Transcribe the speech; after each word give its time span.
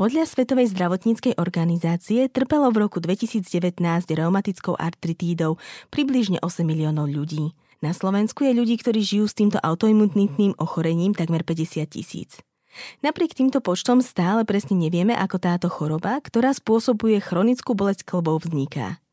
Podľa 0.00 0.24
Svetovej 0.24 0.72
zdravotníckej 0.72 1.36
organizácie 1.36 2.32
trpelo 2.32 2.72
v 2.72 2.88
roku 2.88 3.04
2019 3.04 3.84
reumatickou 4.08 4.72
artritídou 4.72 5.60
približne 5.92 6.40
8 6.40 6.64
miliónov 6.64 7.04
ľudí. 7.04 7.52
Na 7.84 7.92
Slovensku 7.92 8.48
je 8.48 8.56
ľudí, 8.56 8.80
ktorí 8.80 9.04
žijú 9.04 9.28
s 9.28 9.36
týmto 9.36 9.60
autoimunitným 9.60 10.56
ochorením 10.56 11.12
takmer 11.12 11.44
50 11.44 11.84
tisíc. 11.84 12.40
Napriek 13.04 13.36
týmto 13.36 13.60
počtom 13.60 14.00
stále 14.00 14.48
presne 14.48 14.80
nevieme, 14.80 15.12
ako 15.12 15.36
táto 15.36 15.68
choroba, 15.68 16.16
ktorá 16.24 16.56
spôsobuje 16.56 17.20
chronickú 17.20 17.76
bolesť 17.76 18.08
klbov, 18.08 18.48
vzniká. 18.48 19.04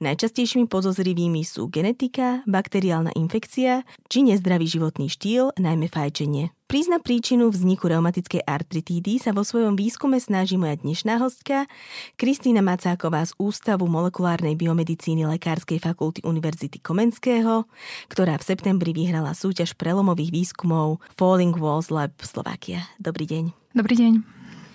Najčastejšími 0.00 0.66
podozrivými 0.66 1.44
sú 1.44 1.68
genetika, 1.68 2.42
bakteriálna 2.48 3.12
infekcia 3.16 3.84
či 4.08 4.24
nezdravý 4.24 4.66
životný 4.68 5.12
štýl, 5.12 5.54
najmä 5.60 5.88
fajčenie. 5.92 6.54
Prízna 6.70 7.02
príčinu 7.02 7.50
vzniku 7.50 7.90
reumatickej 7.90 8.46
artritídy 8.46 9.18
sa 9.18 9.34
vo 9.34 9.42
svojom 9.42 9.74
výskume 9.74 10.22
snaží 10.22 10.54
moja 10.54 10.78
dnešná 10.78 11.18
hostka, 11.18 11.66
Kristýna 12.14 12.62
Macáková 12.62 13.26
z 13.26 13.34
Ústavu 13.42 13.90
molekulárnej 13.90 14.54
biomedicíny 14.54 15.26
Lekárskej 15.26 15.82
fakulty 15.82 16.22
Univerzity 16.22 16.78
Komenského, 16.78 17.66
ktorá 18.06 18.38
v 18.38 18.46
septembri 18.46 18.94
vyhrala 18.94 19.34
súťaž 19.34 19.74
prelomových 19.74 20.30
výskumov 20.30 21.02
Falling 21.18 21.58
Walls 21.58 21.90
Lab 21.90 22.14
Slovakia. 22.22 22.86
Dobrý 23.02 23.26
deň. 23.26 23.50
Dobrý 23.74 23.98
deň. 23.98 24.12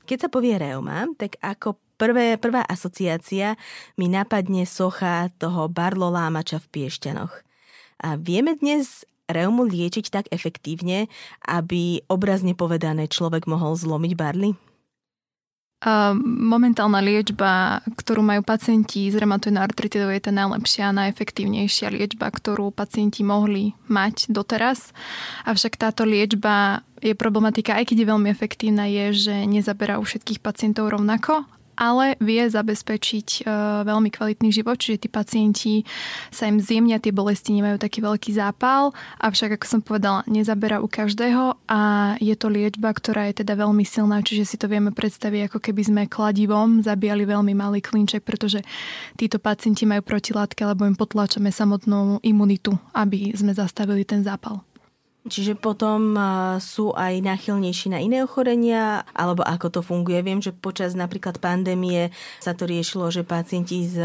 Keď 0.03 0.27
sa 0.27 0.29
povie 0.29 0.59
reuma, 0.59 1.07
tak 1.15 1.39
ako 1.39 1.79
prvé, 1.95 2.37
prvá 2.39 2.63
asociácia 2.67 3.59
mi 3.95 4.11
napadne 4.11 4.67
socha 4.67 5.31
toho 5.39 5.67
barlolámača 5.71 6.61
v 6.63 6.69
Piešťanoch. 6.71 7.33
A 8.03 8.19
vieme 8.19 8.59
dnes 8.59 9.07
reumu 9.25 9.65
liečiť 9.65 10.05
tak 10.13 10.25
efektívne, 10.29 11.09
aby 11.41 12.05
obrazne 12.05 12.53
povedané 12.53 13.09
človek 13.09 13.49
mohol 13.49 13.73
zlomiť 13.73 14.13
barly? 14.13 14.53
Momentálna 16.25 16.97
liečba, 16.97 17.77
ktorú 17.85 18.25
majú 18.25 18.41
pacienti 18.41 19.05
s 19.05 19.21
reumatoidnou 19.21 19.61
artritidou, 19.61 20.09
je 20.09 20.23
tá 20.23 20.33
najlepšia 20.33 20.89
a 20.89 20.97
najefektívnejšia 20.97 21.93
liečba, 21.93 22.33
ktorú 22.33 22.73
pacienti 22.73 23.21
mohli 23.21 23.77
mať 23.85 24.33
doteraz. 24.33 24.89
Avšak 25.45 25.77
táto 25.77 26.01
liečba 26.01 26.81
je 27.05 27.13
problematika, 27.13 27.77
aj 27.77 27.93
keď 27.93 27.97
je 28.01 28.11
veľmi 28.17 28.29
efektívna, 28.33 28.89
je, 28.89 29.29
že 29.29 29.35
nezaberá 29.45 30.01
u 30.01 30.05
všetkých 30.07 30.41
pacientov 30.41 30.89
rovnako 30.89 31.45
ale 31.75 32.15
vie 32.23 32.43
zabezpečiť 32.47 33.27
e, 33.27 33.53
veľmi 33.83 34.09
kvalitný 34.11 34.49
život, 34.51 34.79
čiže 34.79 35.05
tí 35.05 35.09
pacienti 35.11 35.73
sa 36.31 36.47
im 36.47 36.59
zjemnia 36.59 36.99
tie 36.99 37.11
bolesti, 37.11 37.55
nemajú 37.55 37.79
taký 37.79 38.03
veľký 38.03 38.31
zápal, 38.35 38.95
avšak 39.19 39.59
ako 39.59 39.65
som 39.67 39.79
povedala, 39.83 40.23
nezaberá 40.27 40.79
u 40.79 40.87
každého 40.87 41.59
a 41.67 42.13
je 42.19 42.35
to 42.35 42.47
liečba, 42.51 42.91
ktorá 42.95 43.27
je 43.31 43.43
teda 43.43 43.55
veľmi 43.59 43.83
silná, 43.83 44.23
čiže 44.23 44.43
si 44.43 44.55
to 44.59 44.71
vieme 44.71 44.95
predstaviť, 44.95 45.51
ako 45.51 45.59
keby 45.59 45.81
sme 45.83 46.01
kladivom 46.11 46.83
zabíjali 46.83 47.27
veľmi 47.27 47.53
malý 47.53 47.79
klinček, 47.83 48.23
pretože 48.23 48.63
títo 49.19 49.37
pacienti 49.37 49.83
majú 49.83 50.03
protilátky, 50.03 50.63
alebo 50.63 50.87
im 50.87 50.95
potlačame 50.95 51.51
samotnú 51.51 52.19
imunitu, 52.23 52.75
aby 52.95 53.35
sme 53.35 53.51
zastavili 53.55 54.07
ten 54.07 54.23
zápal. 54.23 54.63
Čiže 55.25 55.57
potom 55.57 56.13
sú 56.61 56.93
aj 56.93 57.17
náchylnejší 57.17 57.89
na 57.89 57.97
iné 57.97 58.21
ochorenia, 58.21 59.01
alebo 59.09 59.41
ako 59.41 59.67
to 59.73 59.81
funguje. 59.81 60.21
Viem, 60.21 60.37
že 60.37 60.53
počas 60.53 60.93
napríklad 60.93 61.41
pandémie 61.41 62.13
sa 62.37 62.53
to 62.53 62.69
riešilo, 62.69 63.09
že 63.09 63.25
pacienti 63.25 63.89
s 63.89 63.97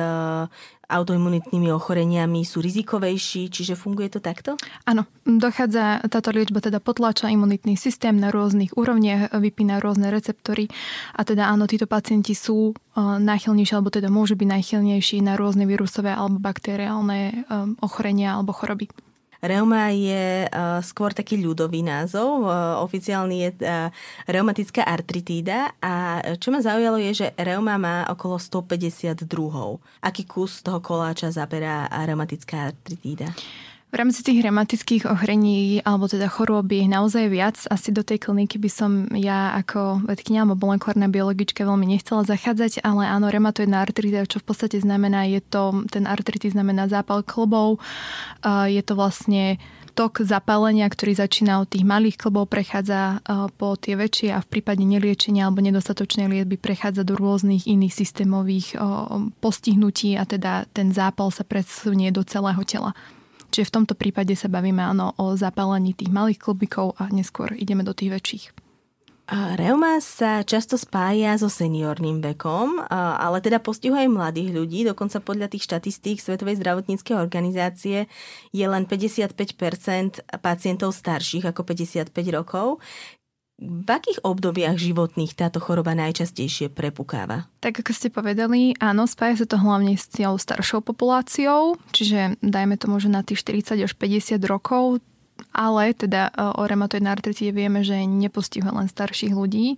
autoimunitnými 0.91 1.71
ochoreniami 1.71 2.43
sú 2.43 2.59
rizikovejší, 2.65 3.47
čiže 3.47 3.79
funguje 3.79 4.11
to 4.11 4.19
takto? 4.19 4.59
Áno, 4.89 5.07
dochádza, 5.23 6.03
táto 6.11 6.35
liečba 6.35 6.59
teda 6.59 6.83
potláča 6.83 7.31
imunitný 7.31 7.79
systém 7.79 8.19
na 8.19 8.35
rôznych 8.35 8.75
úrovniach, 8.75 9.31
vypína 9.31 9.79
rôzne 9.79 10.11
receptory 10.11 10.67
a 11.15 11.23
teda 11.23 11.47
áno, 11.47 11.71
títo 11.71 11.87
pacienti 11.87 12.35
sú 12.35 12.75
náchylnejší, 12.99 13.79
alebo 13.79 13.95
teda 13.95 14.11
môžu 14.11 14.35
byť 14.35 14.49
náchylnejší 14.51 15.23
na 15.23 15.39
rôzne 15.39 15.63
vírusové 15.69 16.11
alebo 16.11 16.43
bakteriálne 16.43 17.47
ochorenia 17.85 18.35
alebo 18.35 18.51
choroby. 18.51 18.91
Reuma 19.41 19.89
je 19.89 20.45
uh, 20.45 20.85
skôr 20.85 21.17
taký 21.17 21.41
ľudový 21.41 21.81
názov, 21.81 22.45
uh, 22.45 22.77
oficiálny 22.85 23.37
je 23.41 23.51
uh, 23.65 23.89
reumatická 24.29 24.85
artritída 24.85 25.73
a 25.81 26.21
čo 26.37 26.53
ma 26.53 26.61
zaujalo 26.61 27.01
je, 27.01 27.25
že 27.25 27.27
reuma 27.41 27.81
má 27.81 28.05
okolo 28.13 28.37
150 28.37 29.25
druhov. 29.25 29.81
Aký 30.05 30.29
kus 30.29 30.61
toho 30.61 30.85
koláča 30.85 31.33
zaberá 31.33 31.89
reumatická 32.05 32.69
artritída? 32.69 33.33
V 33.91 33.99
rámci 33.99 34.23
tých 34.23 34.47
reumatických 34.47 35.11
ochrení 35.11 35.83
alebo 35.83 36.07
teda 36.07 36.31
chorôb 36.31 36.71
je 36.71 36.87
naozaj 36.87 37.27
viac. 37.27 37.59
Asi 37.67 37.91
do 37.91 38.07
tej 38.07 38.23
kliniky 38.23 38.55
by 38.55 38.71
som 38.71 39.11
ja 39.19 39.51
ako 39.59 40.07
vedkynia 40.07 40.47
alebo 40.47 40.63
molekulárna 40.63 41.11
biologička 41.11 41.67
veľmi 41.67 41.91
nechcela 41.91 42.23
zachádzať, 42.23 42.87
ale 42.87 43.11
áno, 43.11 43.27
reumatoidná 43.27 43.83
artrita, 43.83 44.31
čo 44.31 44.39
v 44.39 44.47
podstate 44.47 44.79
znamená, 44.79 45.27
je 45.27 45.43
to, 45.43 45.83
ten 45.91 46.07
artritis 46.07 46.55
znamená 46.55 46.87
zápal 46.87 47.27
klbov, 47.27 47.83
je 48.71 48.79
to 48.87 48.95
vlastne 48.95 49.59
tok 49.99 50.23
zapálenia, 50.23 50.87
ktorý 50.87 51.19
začína 51.19 51.59
od 51.59 51.67
tých 51.67 51.83
malých 51.83 52.15
klbov, 52.15 52.47
prechádza 52.47 53.19
po 53.59 53.75
tie 53.75 53.99
väčšie 53.99 54.31
a 54.31 54.39
v 54.39 54.55
prípade 54.55 54.87
neliečenia 54.87 55.51
alebo 55.51 55.67
nedostatočnej 55.67 56.31
liečby 56.31 56.63
prechádza 56.63 57.03
do 57.03 57.19
rôznych 57.19 57.67
iných 57.67 57.91
systémových 57.91 58.79
postihnutí 59.43 60.15
a 60.15 60.23
teda 60.31 60.71
ten 60.71 60.95
zápal 60.95 61.35
sa 61.35 61.43
presunie 61.43 62.15
do 62.15 62.23
celého 62.23 62.63
tela. 62.63 62.95
Čiže 63.51 63.69
v 63.69 63.75
tomto 63.83 63.95
prípade 63.99 64.33
sa 64.39 64.47
bavíme 64.47 64.81
áno 64.81 65.13
o 65.19 65.35
zapálení 65.35 65.93
tých 65.93 66.15
malých 66.15 66.39
klubikov 66.39 66.95
a 67.03 67.11
neskôr 67.11 67.51
ideme 67.59 67.83
do 67.83 67.91
tých 67.91 68.15
väčších. 68.15 68.45
Reuma 69.31 70.03
sa 70.03 70.43
často 70.43 70.75
spája 70.75 71.39
so 71.39 71.47
seniorným 71.47 72.19
vekom, 72.19 72.83
ale 72.91 73.39
teda 73.39 73.63
postihuje 73.63 74.03
aj 74.03 74.11
mladých 74.11 74.51
ľudí. 74.51 74.83
Dokonca 74.83 75.23
podľa 75.23 75.47
tých 75.47 75.71
štatistík 75.71 76.19
Svetovej 76.19 76.59
zdravotníckej 76.59 77.15
organizácie 77.15 78.11
je 78.51 78.67
len 78.67 78.91
55% 78.91 79.39
pacientov 80.43 80.91
starších 80.99 81.47
ako 81.47 81.63
55 81.63 82.11
rokov. 82.35 82.83
V 83.61 83.85
akých 83.85 84.25
obdobiach 84.25 84.81
životných 84.81 85.37
táto 85.37 85.61
choroba 85.61 85.93
najčastejšie 85.93 86.73
prepukáva? 86.73 87.45
Tak 87.61 87.85
ako 87.85 87.93
ste 87.93 88.09
povedali, 88.09 88.73
áno, 88.81 89.05
spája 89.05 89.45
sa 89.45 89.47
to 89.53 89.61
hlavne 89.61 90.01
s 90.01 90.09
tou 90.09 90.33
staršou 90.41 90.81
populáciou, 90.81 91.77
čiže 91.93 92.41
dajme 92.41 92.81
to 92.81 92.89
možno 92.89 93.21
na 93.21 93.23
tých 93.23 93.45
40 93.45 93.85
až 93.85 93.93
50 93.93 94.41
rokov 94.49 95.05
ale 95.51 95.93
teda 95.97 96.31
e, 96.31 96.59
o 96.59 96.63
reumatoidnej 96.65 97.13
artritide 97.13 97.53
vieme, 97.53 97.83
že 97.83 98.01
nepostihuje 98.05 98.71
len 98.71 98.89
starších 98.89 99.33
ľudí, 99.35 99.77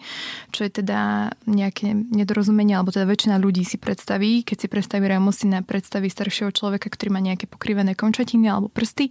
čo 0.50 0.66
je 0.66 0.70
teda 0.82 1.32
nejaké 1.48 1.94
nedorozumenie, 1.94 2.76
alebo 2.76 2.92
teda 2.94 3.08
väčšina 3.08 3.36
ľudí 3.40 3.64
si 3.66 3.80
predstaví, 3.80 4.44
keď 4.44 4.56
si 4.56 4.66
predstaví 4.68 5.04
reumu, 5.08 5.30
si 5.34 5.48
predstaví 5.48 6.08
staršieho 6.08 6.52
človeka, 6.52 6.88
ktorý 6.88 7.10
má 7.14 7.20
nejaké 7.20 7.48
pokrivené 7.48 7.96
končatiny 7.96 8.46
alebo 8.48 8.68
prsty, 8.68 9.10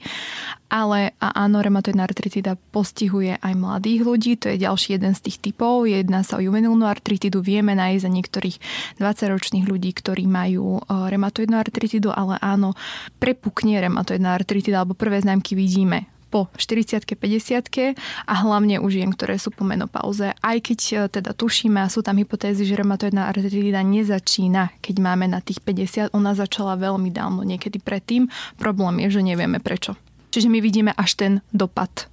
ale 0.72 1.12
a 1.20 1.36
áno, 1.44 1.60
reumatoidná 1.60 2.08
artritida 2.08 2.56
postihuje 2.72 3.36
aj 3.40 3.54
mladých 3.60 4.02
ľudí, 4.08 4.32
to 4.40 4.48
je 4.52 4.64
ďalší 4.64 4.96
jeden 4.96 5.12
z 5.12 5.28
tých 5.28 5.38
typov, 5.52 5.84
jedná 5.84 6.24
sa 6.24 6.40
o 6.40 6.44
juvenilnú 6.44 6.88
artritidu, 6.88 7.44
vieme 7.44 7.76
nájsť 7.76 8.02
za 8.02 8.10
niektorých 8.10 8.58
20-ročných 8.98 9.66
ľudí, 9.68 9.92
ktorí 9.92 10.24
majú 10.32 10.80
e, 10.80 10.82
reumatoidnú 10.88 11.56
artritidu, 11.60 12.10
ale 12.16 12.40
áno, 12.40 12.78
prepukne 13.20 13.84
reumatoidná 13.84 14.32
artritida, 14.32 14.80
alebo 14.80 14.96
prvé 14.96 15.20
známky 15.20 15.60
vidíme 15.60 16.08
po 16.32 16.48
40 16.56 17.04
50 17.04 18.00
a 18.26 18.34
hlavne 18.48 18.80
u 18.80 18.88
žien, 18.88 19.12
ktoré 19.12 19.36
sú 19.36 19.52
po 19.52 19.68
menopauze. 19.68 20.32
Aj 20.40 20.58
keď 20.64 20.80
e, 20.80 20.96
teda 21.20 21.36
tušíme 21.36 21.84
a 21.84 21.92
sú 21.92 22.00
tam 22.00 22.16
hypotézy, 22.16 22.64
že 22.64 22.80
reumatoidná 22.80 23.28
artritida 23.28 23.84
nezačína, 23.84 24.72
keď 24.80 24.96
máme 25.04 25.28
na 25.28 25.44
tých 25.44 25.60
50, 25.60 26.16
ona 26.16 26.32
začala 26.32 26.80
veľmi 26.80 27.12
dávno, 27.12 27.44
niekedy 27.44 27.84
predtým. 27.84 28.32
Problém 28.56 29.04
je, 29.04 29.20
že 29.20 29.28
nevieme 29.28 29.60
prečo. 29.60 30.00
Čiže 30.32 30.48
my 30.48 30.64
vidíme 30.64 30.96
až 30.96 31.20
ten 31.20 31.34
dopad 31.52 32.08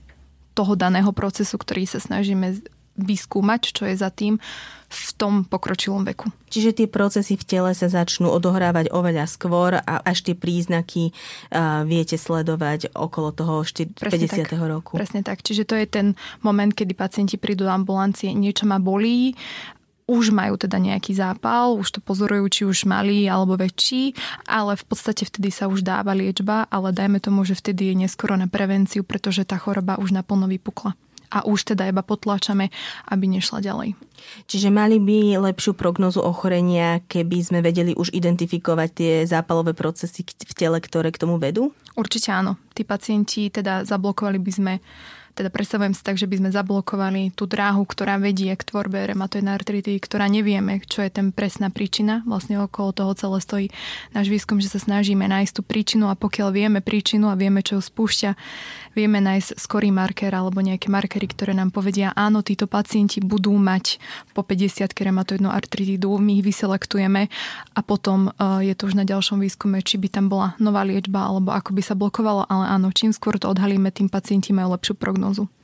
toho 0.59 0.75
daného 0.75 1.15
procesu, 1.15 1.55
ktorý 1.55 1.87
sa 1.87 2.03
snažíme 2.03 2.59
vyskúmať, 2.99 3.73
čo 3.73 3.87
je 3.87 3.95
za 3.95 4.11
tým 4.11 4.43
v 4.89 5.11
tom 5.21 5.45
pokročilom 5.45 6.01
veku. 6.01 6.33
Čiže 6.49 6.73
tie 6.73 6.89
procesy 6.89 7.37
v 7.37 7.45
tele 7.45 7.71
sa 7.77 7.93
začnú 7.93 8.33
odohrávať 8.33 8.89
oveľa 8.89 9.29
skôr 9.29 9.77
a 9.77 9.95
až 10.01 10.25
tie 10.25 10.35
príznaky 10.35 11.13
uh, 11.13 11.85
viete 11.85 12.17
sledovať 12.17 12.97
okolo 12.97 13.37
toho 13.37 13.55
4, 13.69 14.01
50. 14.01 14.49
Tak, 14.49 14.57
roku. 14.65 14.97
Presne 14.97 15.21
tak. 15.21 15.45
Čiže 15.45 15.69
to 15.69 15.77
je 15.77 15.85
ten 15.85 16.07
moment, 16.41 16.73
kedy 16.73 16.97
pacienti 16.97 17.37
prídu 17.37 17.69
do 17.69 17.73
ambulancie, 17.73 18.33
niečo 18.33 18.65
ma 18.65 18.81
bolí, 18.81 19.37
už 20.09 20.33
majú 20.33 20.57
teda 20.57 20.81
nejaký 20.81 21.13
zápal, 21.13 21.77
už 21.77 22.01
to 22.01 22.01
pozorujú, 22.01 22.45
či 22.49 22.63
už 22.65 22.89
malý 22.89 23.29
alebo 23.29 23.61
väčší, 23.61 24.17
ale 24.49 24.73
v 24.73 24.85
podstate 24.89 25.29
vtedy 25.29 25.53
sa 25.53 25.69
už 25.69 25.85
dáva 25.85 26.17
liečba, 26.17 26.65
ale 26.73 26.97
dajme 26.97 27.21
tomu, 27.21 27.45
že 27.45 27.53
vtedy 27.53 27.93
je 27.93 28.09
neskoro 28.09 28.33
na 28.41 28.49
prevenciu, 28.49 29.05
pretože 29.05 29.45
tá 29.45 29.61
choroba 29.61 30.01
už 30.01 30.17
naplno 30.17 30.49
vypukla. 30.49 30.97
A 31.29 31.45
už 31.45 31.75
teda 31.75 31.85
iba 31.89 32.01
potláčame, 32.01 32.73
aby 33.09 33.25
nešla 33.29 33.61
ďalej. 33.61 33.93
Čiže 34.49 34.73
mali 34.73 34.97
by 34.99 35.39
lepšiu 35.39 35.77
prognozu 35.77 36.25
ochorenia, 36.25 37.05
keby 37.07 37.39
sme 37.45 37.61
vedeli 37.61 37.93
už 37.95 38.11
identifikovať 38.11 38.89
tie 38.93 39.13
zápalové 39.29 39.77
procesy 39.77 40.25
v 40.25 40.53
tele, 40.57 40.81
ktoré 40.81 41.13
k 41.13 41.21
tomu 41.21 41.37
vedú? 41.37 41.71
Určite 41.95 42.33
áno. 42.33 42.57
Tí 42.73 42.83
pacienti 42.87 43.51
teda 43.53 43.85
zablokovali 43.85 44.39
by 44.39 44.53
sme 44.55 44.73
teda 45.35 45.53
predstavujem 45.53 45.93
si 45.93 46.03
tak, 46.03 46.17
že 46.17 46.29
by 46.29 46.41
sme 46.41 46.51
zablokovali 46.53 47.33
tú 47.33 47.45
dráhu, 47.45 47.85
ktorá 47.85 48.17
vedie 48.21 48.53
k 48.55 48.63
tvorbe 48.63 49.05
reumatoidnej 49.09 49.55
artrity, 49.55 49.97
ktorá 50.01 50.29
nevieme, 50.29 50.81
čo 50.85 51.03
je 51.05 51.11
ten 51.13 51.31
presná 51.33 51.69
príčina. 51.73 52.23
Vlastne 52.25 52.61
okolo 52.61 52.95
toho 52.95 53.13
celé 53.17 53.39
stojí 53.41 53.67
náš 54.13 54.29
výskum, 54.31 54.59
že 54.63 54.71
sa 54.71 54.79
snažíme 54.79 55.25
nájsť 55.27 55.53
tú 55.59 55.63
príčinu 55.65 56.11
a 56.11 56.19
pokiaľ 56.19 56.49
vieme 56.55 56.81
príčinu 56.85 57.33
a 57.33 57.39
vieme, 57.39 57.61
čo 57.61 57.79
ju 57.79 57.83
spúšťa, 57.83 58.31
vieme 58.99 59.23
nájsť 59.23 59.63
skorý 59.63 59.95
marker 59.95 60.35
alebo 60.35 60.59
nejaké 60.59 60.91
markery, 60.91 61.31
ktoré 61.31 61.55
nám 61.55 61.71
povedia, 61.71 62.11
áno, 62.19 62.43
títo 62.43 62.67
pacienti 62.67 63.23
budú 63.23 63.55
mať 63.55 64.03
po 64.35 64.43
50 64.43 64.91
reumatoidnú 64.91 65.47
artritidu, 65.47 66.11
my 66.19 66.43
ich 66.43 66.47
vyselektujeme 66.47 67.31
a 67.79 67.81
potom 67.87 68.35
uh, 68.35 68.59
je 68.59 68.75
to 68.75 68.91
už 68.91 68.99
na 68.99 69.07
ďalšom 69.07 69.39
výskume, 69.39 69.79
či 69.87 70.03
by 70.03 70.09
tam 70.11 70.27
bola 70.27 70.59
nová 70.59 70.83
liečba 70.83 71.31
alebo 71.31 71.55
ako 71.55 71.79
by 71.79 71.83
sa 71.85 71.95
blokovalo, 71.95 72.43
ale 72.51 72.65
áno, 72.75 72.91
čím 72.91 73.15
skôr 73.15 73.39
to 73.39 73.47
odhalíme, 73.47 73.95
tým 73.95 74.11
pacienti 74.11 74.51
majú 74.51 74.75
lepšiu 74.75 74.99
prognózu. 74.99 75.28
Manzo. 75.29 75.58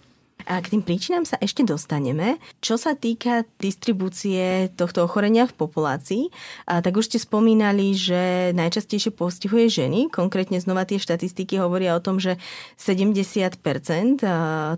A 0.44 0.60
k 0.60 0.76
tým 0.76 0.84
príčinám 0.84 1.24
sa 1.24 1.40
ešte 1.40 1.64
dostaneme. 1.64 2.36
Čo 2.60 2.76
sa 2.76 2.92
týka 2.92 3.48
distribúcie 3.56 4.68
tohto 4.76 5.08
ochorenia 5.08 5.48
v 5.48 5.56
populácii, 5.56 6.28
a 6.68 6.84
tak 6.84 7.00
už 7.00 7.08
ste 7.08 7.16
spomínali, 7.16 7.96
že 7.96 8.52
najčastejšie 8.52 9.16
postihuje 9.16 9.72
ženy. 9.72 10.12
Konkrétne 10.12 10.60
znova 10.60 10.84
tie 10.84 11.00
štatistiky 11.00 11.56
hovoria 11.56 11.96
o 11.96 12.04
tom, 12.04 12.20
že 12.20 12.36
70% 12.76 13.56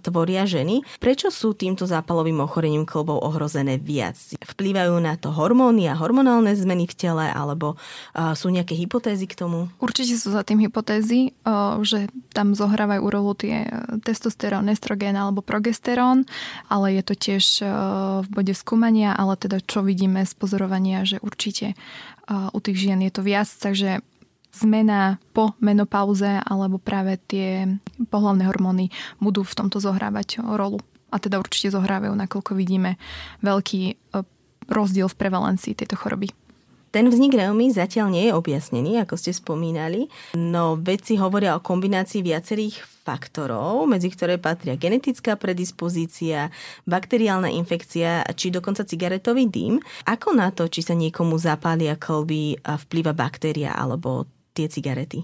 tvoria 0.06 0.46
ženy. 0.46 0.86
Prečo 1.02 1.34
sú 1.34 1.50
týmto 1.50 1.82
zápalovým 1.82 2.46
ochorením 2.46 2.86
klbov 2.86 3.26
ohrozené 3.26 3.82
viac? 3.82 4.14
Vplývajú 4.38 4.94
na 5.02 5.18
to 5.18 5.34
hormóny 5.34 5.90
a 5.90 5.98
hormonálne 5.98 6.54
zmeny 6.54 6.86
v 6.86 6.94
tele, 6.94 7.26
alebo 7.26 7.74
sú 8.38 8.54
nejaké 8.54 8.78
hypotézy 8.78 9.26
k 9.26 9.34
tomu? 9.34 9.66
Určite 9.82 10.14
sú 10.14 10.30
za 10.30 10.46
tým 10.46 10.62
hypotézy, 10.62 11.34
že 11.82 12.06
tam 12.30 12.54
zohrávajú 12.54 13.02
rolu 13.02 13.34
tie 13.34 13.66
testosterón, 14.06 14.70
estrogén 14.70 15.18
alebo 15.18 15.42
progesterón, 15.46 16.26
ale 16.66 16.98
je 16.98 17.02
to 17.06 17.14
tiež 17.14 17.44
e, 17.62 17.66
v 18.20 18.28
bode 18.28 18.52
skúmania, 18.52 19.14
ale 19.14 19.38
teda 19.38 19.62
čo 19.62 19.86
vidíme 19.86 20.26
z 20.26 20.34
pozorovania, 20.34 21.06
že 21.06 21.22
určite 21.22 21.72
e, 21.72 21.76
u 22.50 22.58
tých 22.58 22.76
žien 22.76 22.98
je 23.06 23.12
to 23.14 23.22
viac, 23.22 23.46
takže 23.46 24.02
zmena 24.50 25.22
po 25.30 25.54
menopauze 25.62 26.40
alebo 26.42 26.80
práve 26.82 27.20
tie 27.28 27.78
pohlavné 28.08 28.48
hormóny 28.48 28.88
budú 29.20 29.44
v 29.44 29.56
tomto 29.56 29.78
zohrávať 29.78 30.42
rolu. 30.42 30.80
A 31.12 31.22
teda 31.22 31.38
určite 31.38 31.70
zohrávajú, 31.70 32.12
nakoľko 32.12 32.52
vidíme 32.58 32.98
veľký 33.46 33.80
e, 33.86 33.94
rozdiel 34.66 35.06
v 35.06 35.18
prevalencii 35.22 35.78
tejto 35.78 35.94
choroby. 35.94 36.45
Ten 36.96 37.12
vznik 37.12 37.36
reumy 37.36 37.68
zatiaľ 37.68 38.08
nie 38.08 38.24
je 38.24 38.32
objasnený, 38.32 39.04
ako 39.04 39.20
ste 39.20 39.36
spomínali, 39.36 40.08
no 40.32 40.80
vedci 40.80 41.20
hovoria 41.20 41.52
o 41.52 41.60
kombinácii 41.60 42.24
viacerých 42.24 42.80
faktorov, 43.04 43.84
medzi 43.84 44.08
ktoré 44.08 44.40
patria 44.40 44.80
genetická 44.80 45.36
predispozícia, 45.36 46.48
bakteriálna 46.88 47.52
infekcia 47.52 48.24
či 48.32 48.48
dokonca 48.48 48.88
cigaretový 48.88 49.44
dým. 49.44 49.76
Ako 50.08 50.32
na 50.32 50.48
to, 50.56 50.72
či 50.72 50.80
sa 50.80 50.96
niekomu 50.96 51.36
zapália 51.36 52.00
kolby 52.00 52.64
a 52.64 52.80
vplyva 52.80 53.12
baktéria 53.12 53.76
alebo 53.76 54.24
tie 54.56 54.64
cigarety? 54.64 55.20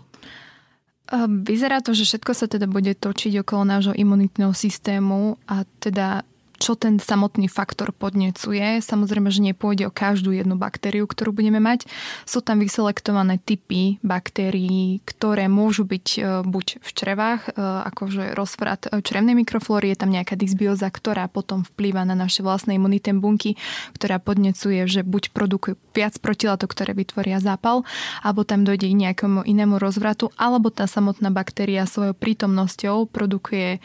Vyzerá 1.48 1.80
to, 1.80 1.96
že 1.96 2.04
všetko 2.04 2.36
sa 2.36 2.52
teda 2.52 2.68
bude 2.68 2.92
točiť 2.92 3.40
okolo 3.40 3.64
nášho 3.64 3.96
imunitného 3.96 4.52
systému 4.52 5.40
a 5.48 5.64
teda 5.80 6.20
čo 6.62 6.78
ten 6.78 7.02
samotný 7.02 7.50
faktor 7.50 7.90
podnecuje. 7.90 8.78
Samozrejme, 8.78 9.34
že 9.34 9.42
nepôjde 9.42 9.90
o 9.90 9.92
každú 9.92 10.30
jednu 10.30 10.54
baktériu, 10.54 11.10
ktorú 11.10 11.34
budeme 11.34 11.58
mať. 11.58 11.90
Sú 12.22 12.38
tam 12.38 12.62
vyselektované 12.62 13.42
typy 13.42 13.98
baktérií, 14.06 15.02
ktoré 15.02 15.50
môžu 15.50 15.82
byť 15.82 16.06
e, 16.14 16.20
buď 16.46 16.78
v 16.78 16.90
črevách, 16.94 17.42
e, 17.50 17.58
akože 17.90 18.38
rozvrat 18.38 18.86
e, 18.86 19.02
črevnej 19.02 19.34
mikroflóry, 19.34 19.90
je 19.90 19.98
tam 20.06 20.14
nejaká 20.14 20.38
dysbioza, 20.38 20.86
ktorá 20.86 21.26
potom 21.26 21.66
vplýva 21.66 22.06
na 22.06 22.14
naše 22.14 22.46
vlastné 22.46 22.78
imunitné 22.78 23.18
bunky, 23.18 23.58
ktorá 23.98 24.22
podnecuje, 24.22 24.86
že 24.86 25.02
buď 25.02 25.34
produkujú 25.34 25.74
viac 25.98 26.14
protilátok, 26.22 26.70
ktoré 26.70 26.94
vytvoria 26.94 27.42
zápal, 27.42 27.82
alebo 28.22 28.46
tam 28.46 28.62
dojde 28.62 28.86
k 28.86 28.94
nejakému 28.94 29.42
inému 29.42 29.82
rozvratu, 29.82 30.30
alebo 30.38 30.70
tá 30.70 30.86
samotná 30.86 31.34
baktéria 31.34 31.90
svojou 31.90 32.14
prítomnosťou 32.14 33.10
produkuje 33.10 33.82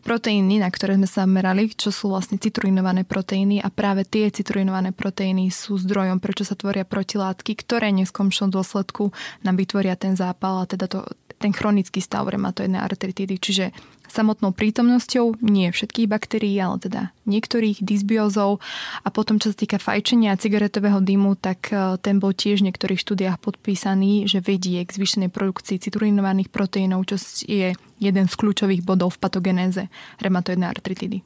proteíny, 0.00 0.62
na 0.62 0.70
ktoré 0.70 0.96
sme 0.96 1.08
sa 1.08 1.28
merali, 1.28 1.70
čo 1.70 1.92
sú 1.92 2.10
vlastne 2.12 2.40
citruinované 2.40 3.02
proteíny 3.04 3.60
a 3.62 3.68
práve 3.68 4.06
tie 4.08 4.30
citruinované 4.32 4.94
proteíny 4.94 5.50
sú 5.50 5.76
zdrojom, 5.78 6.22
prečo 6.22 6.46
sa 6.46 6.54
tvoria 6.54 6.86
protilátky, 6.86 7.52
ktoré 7.58 7.90
v 7.92 8.04
neskončnom 8.04 8.48
dôsledku 8.52 9.10
nám 9.42 9.56
vytvoria 9.58 9.98
ten 9.98 10.14
zápal 10.14 10.62
a 10.62 10.68
teda 10.70 10.86
to, 10.88 11.04
ten 11.38 11.54
chronický 11.54 12.02
stav 12.02 12.26
reumatoidnej 12.26 12.82
artritidy. 12.82 13.38
Čiže 13.38 13.64
samotnou 14.08 14.56
prítomnosťou 14.56 15.40
nie 15.44 15.70
všetkých 15.70 16.10
baktérií, 16.10 16.56
ale 16.58 16.80
teda 16.80 17.02
niektorých 17.28 17.84
dysbiozov. 17.84 18.58
A 19.04 19.08
potom, 19.12 19.36
čo 19.36 19.52
sa 19.52 19.56
týka 19.56 19.76
fajčenia 19.76 20.34
a 20.34 20.40
cigaretového 20.40 21.04
dymu, 21.04 21.36
tak 21.36 21.70
e, 21.70 22.00
ten 22.00 22.16
bol 22.18 22.32
tiež 22.32 22.64
v 22.64 22.72
niektorých 22.72 23.00
štúdiách 23.00 23.38
podpísaný, 23.38 24.24
že 24.26 24.40
vedie 24.40 24.80
k 24.82 24.90
zvýšenej 24.90 25.30
produkcii 25.30 25.78
citruinovaných 25.78 26.48
proteínov, 26.48 27.04
čo 27.06 27.20
je 27.44 27.76
jeden 28.00 28.26
z 28.26 28.34
kľúčových 28.34 28.82
bodov 28.82 29.16
v 29.16 29.20
patogenéze 29.22 29.82
reumatoidnej 30.18 30.68
artritidy. 30.68 31.20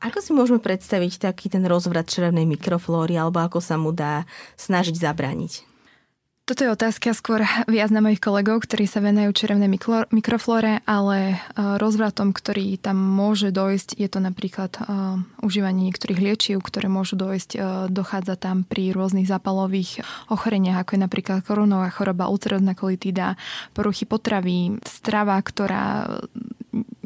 Ako 0.00 0.24
si 0.24 0.32
môžeme 0.32 0.64
predstaviť 0.64 1.28
taký 1.28 1.52
ten 1.52 1.60
rozvrat 1.68 2.08
črevnej 2.08 2.48
mikroflóry 2.48 3.20
alebo 3.20 3.44
ako 3.44 3.60
sa 3.60 3.76
mu 3.76 3.92
dá 3.92 4.24
snažiť 4.56 4.96
zabrániť? 4.96 5.69
Toto 6.50 6.66
je 6.66 6.74
otázka 6.74 7.14
skôr 7.14 7.46
viac 7.70 7.94
na 7.94 8.02
mojich 8.02 8.18
kolegov, 8.18 8.66
ktorí 8.66 8.90
sa 8.90 8.98
venajú 8.98 9.30
čerevnej 9.30 9.70
mikro, 9.70 10.10
mikroflóre, 10.10 10.82
ale 10.82 11.38
uh, 11.38 11.78
rozvratom, 11.78 12.34
ktorý 12.34 12.74
tam 12.74 12.98
môže 12.98 13.54
dojsť, 13.54 13.94
je 13.94 14.08
to 14.10 14.18
napríklad 14.18 14.74
uh, 14.82 15.22
užívanie 15.46 15.86
niektorých 15.86 16.18
liečiv, 16.18 16.58
ktoré 16.58 16.90
môžu 16.90 17.14
dojsť, 17.14 17.50
uh, 17.54 17.62
dochádza 17.86 18.34
tam 18.34 18.66
pri 18.66 18.90
rôznych 18.90 19.30
zápalových 19.30 20.02
ochoreniach, 20.26 20.82
ako 20.82 20.98
je 20.98 21.04
napríklad 21.06 21.38
korunová 21.46 21.86
choroba, 21.94 22.26
ulcerózna 22.26 22.74
kolitída, 22.74 23.38
poruchy 23.70 24.02
potravy, 24.02 24.74
strava, 24.82 25.38
ktorá 25.38 26.18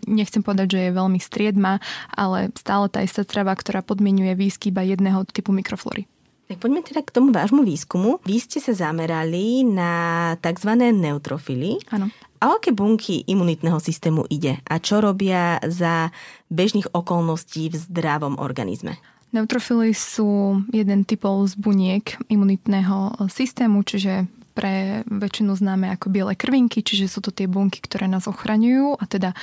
nechcem 0.08 0.40
povedať, 0.40 0.72
že 0.72 0.80
je 0.88 0.96
veľmi 0.96 1.20
striedma, 1.20 1.84
ale 2.16 2.48
stále 2.56 2.88
tá 2.88 3.04
istá 3.04 3.28
strava, 3.28 3.52
ktorá 3.52 3.84
podmienuje 3.84 4.40
výskyt 4.40 4.72
iba 4.72 4.80
jedného 4.88 5.28
typu 5.28 5.52
mikroflóry. 5.52 6.08
Tak 6.44 6.60
poďme 6.60 6.84
teda 6.84 7.00
k 7.00 7.14
tomu 7.14 7.32
vášmu 7.32 7.64
výskumu. 7.64 8.20
Vy 8.28 8.36
ste 8.36 8.60
sa 8.60 8.76
zamerali 8.76 9.64
na 9.64 10.34
tzv. 10.44 10.76
neutrofily. 10.76 11.80
Áno. 11.88 12.12
A 12.44 12.52
o 12.52 12.60
aké 12.60 12.76
bunky 12.76 13.24
imunitného 13.24 13.80
systému 13.80 14.28
ide? 14.28 14.60
A 14.68 14.76
čo 14.76 15.00
robia 15.00 15.56
za 15.64 16.12
bežných 16.52 16.92
okolností 16.92 17.72
v 17.72 17.80
zdravom 17.80 18.36
organizme? 18.36 19.00
Neutrofily 19.32 19.96
sú 19.96 20.60
jeden 20.68 21.08
typov 21.08 21.48
z 21.48 21.56
buniek 21.56 22.04
imunitného 22.28 23.24
systému, 23.32 23.80
čiže 23.82 24.28
pre 24.54 25.02
väčšinu 25.10 25.58
známe 25.58 25.90
ako 25.90 26.14
biele 26.14 26.38
krvinky, 26.38 26.80
čiže 26.80 27.10
sú 27.10 27.18
to 27.18 27.34
tie 27.34 27.50
bunky, 27.50 27.82
ktoré 27.82 28.06
nás 28.06 28.30
ochraňujú. 28.30 29.02
A 29.02 29.04
teda 29.10 29.34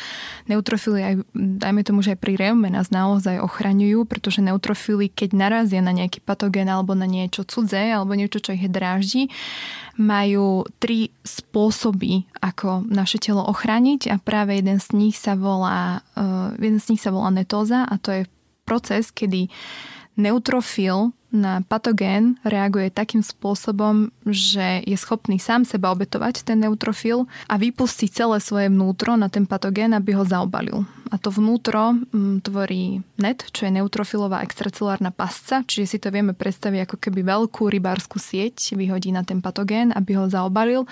neutrofily 0.48 1.00
aj, 1.04 1.16
dajme 1.36 1.84
tomu, 1.84 2.00
že 2.00 2.16
aj 2.16 2.20
pri 2.24 2.40
reume 2.40 2.72
nás 2.72 2.90
naozaj 2.90 3.44
ochraňujú, 3.44 4.08
pretože 4.08 4.40
neutrofily, 4.40 5.12
keď 5.12 5.36
narazia 5.36 5.84
na 5.84 5.92
nejaký 5.92 6.24
patogén 6.24 6.72
alebo 6.72 6.96
na 6.96 7.06
niečo 7.06 7.44
cudzé 7.44 7.92
alebo 7.92 8.16
niečo, 8.16 8.40
čo 8.40 8.56
ich 8.56 8.64
dráždi, 8.72 9.28
majú 10.00 10.64
tri 10.80 11.12
spôsoby, 11.28 12.32
ako 12.40 12.88
naše 12.88 13.20
telo 13.20 13.44
ochrániť. 13.44 14.08
A 14.10 14.16
práve 14.18 14.58
jeden 14.58 14.80
z 14.80 14.96
nich 14.96 15.20
sa 15.20 15.36
volá, 15.36 16.08
uh, 16.16 16.56
jeden 16.56 16.80
z 16.80 16.96
nich 16.96 17.04
sa 17.04 17.12
volá 17.12 17.30
netóza 17.30 17.84
a 17.84 18.00
to 18.00 18.16
je 18.16 18.24
proces, 18.64 19.12
kedy 19.12 19.52
neutrofil 20.16 21.12
na 21.32 21.64
patogén 21.64 22.36
reaguje 22.44 22.92
takým 22.92 23.24
spôsobom, 23.24 24.12
že 24.28 24.84
je 24.84 24.98
schopný 25.00 25.40
sám 25.40 25.64
seba 25.64 25.90
obetovať, 25.96 26.44
ten 26.44 26.60
neutrofil, 26.60 27.26
a 27.48 27.56
vypustí 27.56 28.12
celé 28.12 28.44
svoje 28.44 28.68
vnútro 28.68 29.16
na 29.16 29.32
ten 29.32 29.48
patogén, 29.48 29.96
aby 29.96 30.12
ho 30.14 30.28
zaobalil. 30.28 30.84
A 31.12 31.20
to 31.20 31.28
vnútro 31.28 31.92
mm, 31.92 32.44
tvorí 32.44 33.04
net, 33.20 33.44
čo 33.52 33.68
je 33.68 33.76
neutrofilová 33.76 34.44
extracelulárna 34.48 35.12
pasca, 35.12 35.64
čiže 35.68 35.96
si 35.96 35.98
to 36.00 36.08
vieme 36.08 36.32
predstaviť 36.32 36.88
ako 36.88 36.96
keby 37.00 37.20
veľkú 37.28 37.68
rybárskú 37.68 38.16
sieť 38.16 38.76
vyhodí 38.80 39.12
na 39.12 39.28
ten 39.28 39.44
patogén, 39.44 39.92
aby 39.92 40.16
ho 40.16 40.32
zaobalil, 40.32 40.88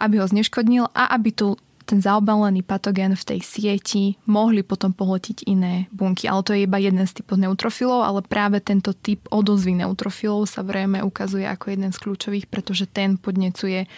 aby 0.00 0.20
ho 0.20 0.26
zneškodnil 0.28 0.88
a 0.96 1.12
aby 1.12 1.36
tu 1.36 1.60
ten 1.84 1.98
zaobalený 2.00 2.62
patogén 2.62 3.12
v 3.12 3.24
tej 3.34 3.40
sieti 3.42 4.16
mohli 4.24 4.62
potom 4.62 4.94
pohltiť 4.94 5.44
iné 5.50 5.90
bunky. 5.90 6.30
Ale 6.30 6.42
to 6.46 6.54
je 6.54 6.64
iba 6.64 6.78
jeden 6.78 7.04
z 7.04 7.20
typov 7.20 7.38
neutrofilov, 7.38 8.02
ale 8.06 8.20
práve 8.24 8.62
tento 8.62 8.94
typ 8.94 9.26
odozvy 9.28 9.82
neutrofilov 9.82 10.48
sa 10.48 10.62
vrejme 10.62 11.02
ukazuje 11.02 11.44
ako 11.44 11.74
jeden 11.74 11.90
z 11.90 11.98
kľúčových, 11.98 12.46
pretože 12.48 12.86
ten 12.88 13.18
podnecuje 13.18 13.90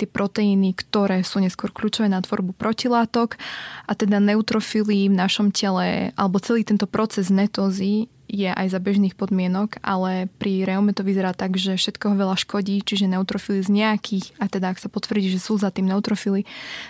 tie 0.00 0.08
proteíny, 0.08 0.72
ktoré 0.72 1.20
sú 1.20 1.44
neskôr 1.44 1.68
kľúčové 1.68 2.08
na 2.08 2.24
tvorbu 2.24 2.56
protilátok 2.56 3.36
a 3.84 3.92
teda 3.92 4.16
neutrofily 4.16 5.12
v 5.12 5.14
našom 5.20 5.52
tele, 5.52 6.16
alebo 6.16 6.40
celý 6.40 6.64
tento 6.64 6.88
proces 6.88 7.28
netózy 7.28 8.08
je 8.30 8.46
aj 8.46 8.70
za 8.70 8.78
bežných 8.78 9.18
podmienok, 9.18 9.82
ale 9.82 10.30
pri 10.38 10.62
reume 10.62 10.94
to 10.94 11.02
vyzerá 11.02 11.34
tak, 11.34 11.58
že 11.58 11.74
všetko 11.74 12.14
veľa 12.14 12.38
škodí, 12.38 12.78
čiže 12.86 13.10
neutrofily 13.10 13.60
z 13.66 13.70
nejakých, 13.74 14.38
a 14.38 14.46
teda 14.46 14.70
ak 14.70 14.78
sa 14.78 14.86
potvrdí, 14.86 15.34
že 15.34 15.42
sú 15.42 15.58
za 15.58 15.74
tým 15.74 15.90
neutrofily, 15.90 16.46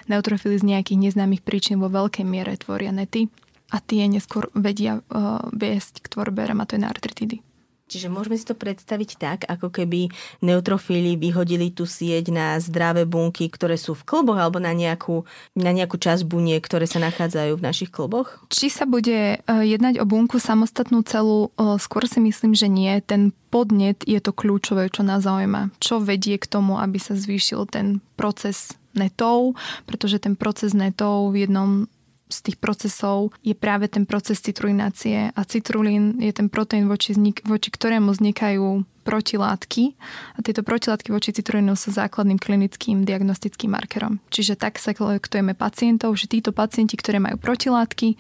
neutrofily 0.07 0.61
z 0.61 0.65
nejakých 0.77 1.11
neznámych 1.11 1.41
príčin 1.41 1.81
vo 1.81 1.89
veľkej 1.89 2.29
miere 2.29 2.61
tvoria 2.61 2.93
nety 2.93 3.33
a 3.73 3.81
tie 3.81 4.05
neskôr 4.05 4.53
vedia 4.53 5.01
uh, 5.01 5.41
viesť 5.57 6.05
k 6.05 6.07
tvorbe 6.13 6.45
reumatoidnej 6.45 6.91
artritidy. 6.91 7.50
Čiže 7.91 8.07
môžeme 8.07 8.39
si 8.39 8.47
to 8.47 8.55
predstaviť 8.55 9.11
tak, 9.19 9.39
ako 9.51 9.75
keby 9.75 10.15
neutrofíli 10.47 11.19
vyhodili 11.19 11.75
tú 11.75 11.91
sieť 11.91 12.31
na 12.31 12.55
zdravé 12.63 13.03
bunky, 13.03 13.51
ktoré 13.51 13.75
sú 13.75 13.99
v 13.99 14.07
kloboch 14.07 14.39
alebo 14.39 14.63
na 14.63 14.71
nejakú, 14.71 15.27
na 15.59 15.75
nejakú 15.75 15.99
časť 15.99 16.23
bunie, 16.23 16.55
ktoré 16.63 16.87
sa 16.87 17.03
nachádzajú 17.03 17.59
v 17.59 17.67
našich 17.67 17.91
kloboch? 17.91 18.39
Či 18.47 18.71
sa 18.71 18.87
bude 18.87 19.43
e, 19.43 19.67
jednať 19.67 19.99
o 19.99 20.07
bunku 20.07 20.39
samostatnú 20.39 21.03
celú, 21.03 21.51
e, 21.59 21.75
skôr 21.83 22.07
si 22.07 22.23
myslím, 22.23 22.55
že 22.55 22.71
nie. 22.71 22.95
Ten 23.03 23.35
podnet 23.51 24.07
je 24.07 24.23
to 24.23 24.31
kľúčové, 24.31 24.87
čo 24.95 25.03
nás 25.03 25.27
zaujíma. 25.27 25.75
Čo 25.83 25.99
vedie 25.99 26.39
k 26.39 26.47
tomu, 26.47 26.79
aby 26.79 27.03
sa 27.03 27.19
zvýšil 27.19 27.67
ten 27.67 27.99
proces 28.15 28.79
netov, 28.95 29.59
pretože 29.87 30.23
ten 30.23 30.39
proces 30.39 30.75
netov 30.75 31.35
v 31.35 31.47
jednom 31.47 31.91
z 32.31 32.39
tých 32.47 32.57
procesov 32.63 33.35
je 33.43 33.53
práve 33.53 33.91
ten 33.91 34.07
proces 34.07 34.39
citrulinácie 34.41 35.35
a 35.35 35.41
citrulín 35.45 36.17
je 36.23 36.31
ten 36.31 36.47
proteín, 36.49 36.87
voči, 36.87 37.13
vznik, 37.13 37.43
voči 37.45 37.69
ktorému 37.69 38.15
vznikajú 38.15 38.87
protilátky 39.03 39.99
a 40.37 40.39
tieto 40.41 40.63
protilátky 40.63 41.11
voči 41.11 41.35
citrulínu 41.35 41.75
sú 41.75 41.91
základným 41.91 42.39
klinickým 42.39 43.03
diagnostickým 43.03 43.75
markerom. 43.75 44.23
Čiže 44.31 44.55
tak 44.55 44.79
sa 44.79 44.95
kolektujeme 44.95 45.59
pacientov, 45.59 46.15
že 46.15 46.31
títo 46.31 46.55
pacienti, 46.55 46.95
ktoré 46.95 47.19
majú 47.19 47.37
protilátky, 47.37 48.15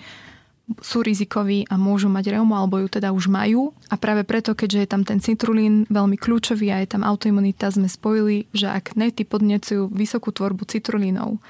sú 0.78 1.02
rizikoví 1.02 1.66
a 1.66 1.74
môžu 1.74 2.06
mať 2.06 2.38
reumu, 2.38 2.54
alebo 2.54 2.78
ju 2.78 2.86
teda 2.86 3.10
už 3.10 3.26
majú. 3.26 3.74
A 3.90 3.98
práve 3.98 4.22
preto, 4.22 4.54
keďže 4.54 4.86
je 4.86 4.88
tam 4.88 5.02
ten 5.02 5.18
citrulín 5.18 5.82
veľmi 5.90 6.14
kľúčový 6.14 6.70
a 6.70 6.78
je 6.78 6.94
tam 6.94 7.02
autoimunita, 7.02 7.74
sme 7.74 7.90
spojili, 7.90 8.46
že 8.54 8.70
ak 8.70 8.94
nety 8.94 9.26
podnecujú 9.26 9.90
vysokú 9.90 10.30
tvorbu 10.30 10.62
citrulínov 10.70 11.42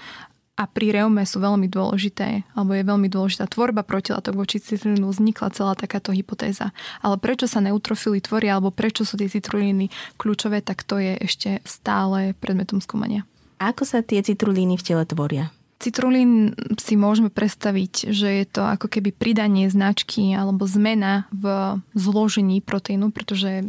a 0.61 0.69
pri 0.69 0.93
reume 0.93 1.25
sú 1.25 1.41
veľmi 1.41 1.73
dôležité, 1.73 2.45
alebo 2.53 2.77
je 2.77 2.85
veľmi 2.85 3.09
dôležitá 3.09 3.49
tvorba 3.49 3.81
protilátok 3.81 4.37
voči 4.37 4.61
citrulínu, 4.61 5.09
vznikla 5.09 5.57
celá 5.57 5.73
takáto 5.73 6.13
hypotéza. 6.13 6.77
Ale 7.01 7.17
prečo 7.17 7.49
sa 7.49 7.65
neutrofily 7.65 8.21
tvoria, 8.21 8.61
alebo 8.61 8.69
prečo 8.69 9.09
sú 9.09 9.17
tie 9.17 9.33
citrulíny 9.33 9.89
kľúčové, 10.21 10.61
tak 10.61 10.85
to 10.85 11.01
je 11.01 11.17
ešte 11.17 11.65
stále 11.65 12.37
predmetom 12.37 12.85
skúmania. 12.85 13.25
Ako 13.57 13.89
sa 13.89 14.05
tie 14.05 14.21
citrulíny 14.21 14.77
v 14.77 14.85
tele 14.85 15.05
tvoria? 15.09 15.49
Citrulín 15.81 16.53
si 16.77 16.93
môžeme 16.93 17.33
predstaviť, 17.33 18.13
že 18.13 18.29
je 18.29 18.45
to 18.45 18.69
ako 18.69 18.85
keby 18.93 19.17
pridanie 19.17 19.65
značky 19.73 20.37
alebo 20.37 20.69
zmena 20.69 21.25
v 21.33 21.81
zložení 21.97 22.61
proteínu, 22.61 23.09
pretože 23.09 23.65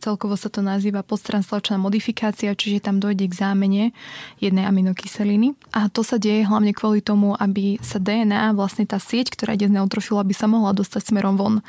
celkovo 0.00 0.40
sa 0.40 0.48
to 0.48 0.64
nazýva 0.64 1.04
podstranslačná 1.04 1.76
modifikácia, 1.76 2.56
čiže 2.56 2.88
tam 2.88 2.96
dojde 2.96 3.28
k 3.28 3.36
zámene 3.36 3.84
jednej 4.40 4.64
aminokyseliny. 4.64 5.52
A 5.76 5.92
to 5.92 6.00
sa 6.00 6.16
deje 6.16 6.48
hlavne 6.48 6.72
kvôli 6.72 7.04
tomu, 7.04 7.36
aby 7.36 7.76
sa 7.84 8.00
DNA, 8.00 8.56
vlastne 8.56 8.88
tá 8.88 8.96
sieť, 8.96 9.36
ktorá 9.36 9.52
ide 9.52 9.68
z 9.68 9.76
neutrofilu, 9.76 10.16
aby 10.16 10.32
sa 10.32 10.48
mohla 10.48 10.72
dostať 10.72 11.12
smerom 11.12 11.36
von. 11.36 11.60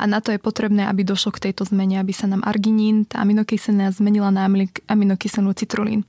A 0.00 0.08
na 0.08 0.24
to 0.24 0.32
je 0.32 0.40
potrebné, 0.40 0.88
aby 0.88 1.04
došlo 1.04 1.36
k 1.36 1.52
tejto 1.52 1.68
zmene, 1.68 2.00
aby 2.00 2.16
sa 2.16 2.24
nám 2.24 2.40
arginín, 2.48 3.04
tá 3.04 3.20
aminokyselina 3.20 3.92
zmenila 3.92 4.32
na 4.32 4.48
aminokyselinu 4.88 5.52
citrulín. 5.52 6.08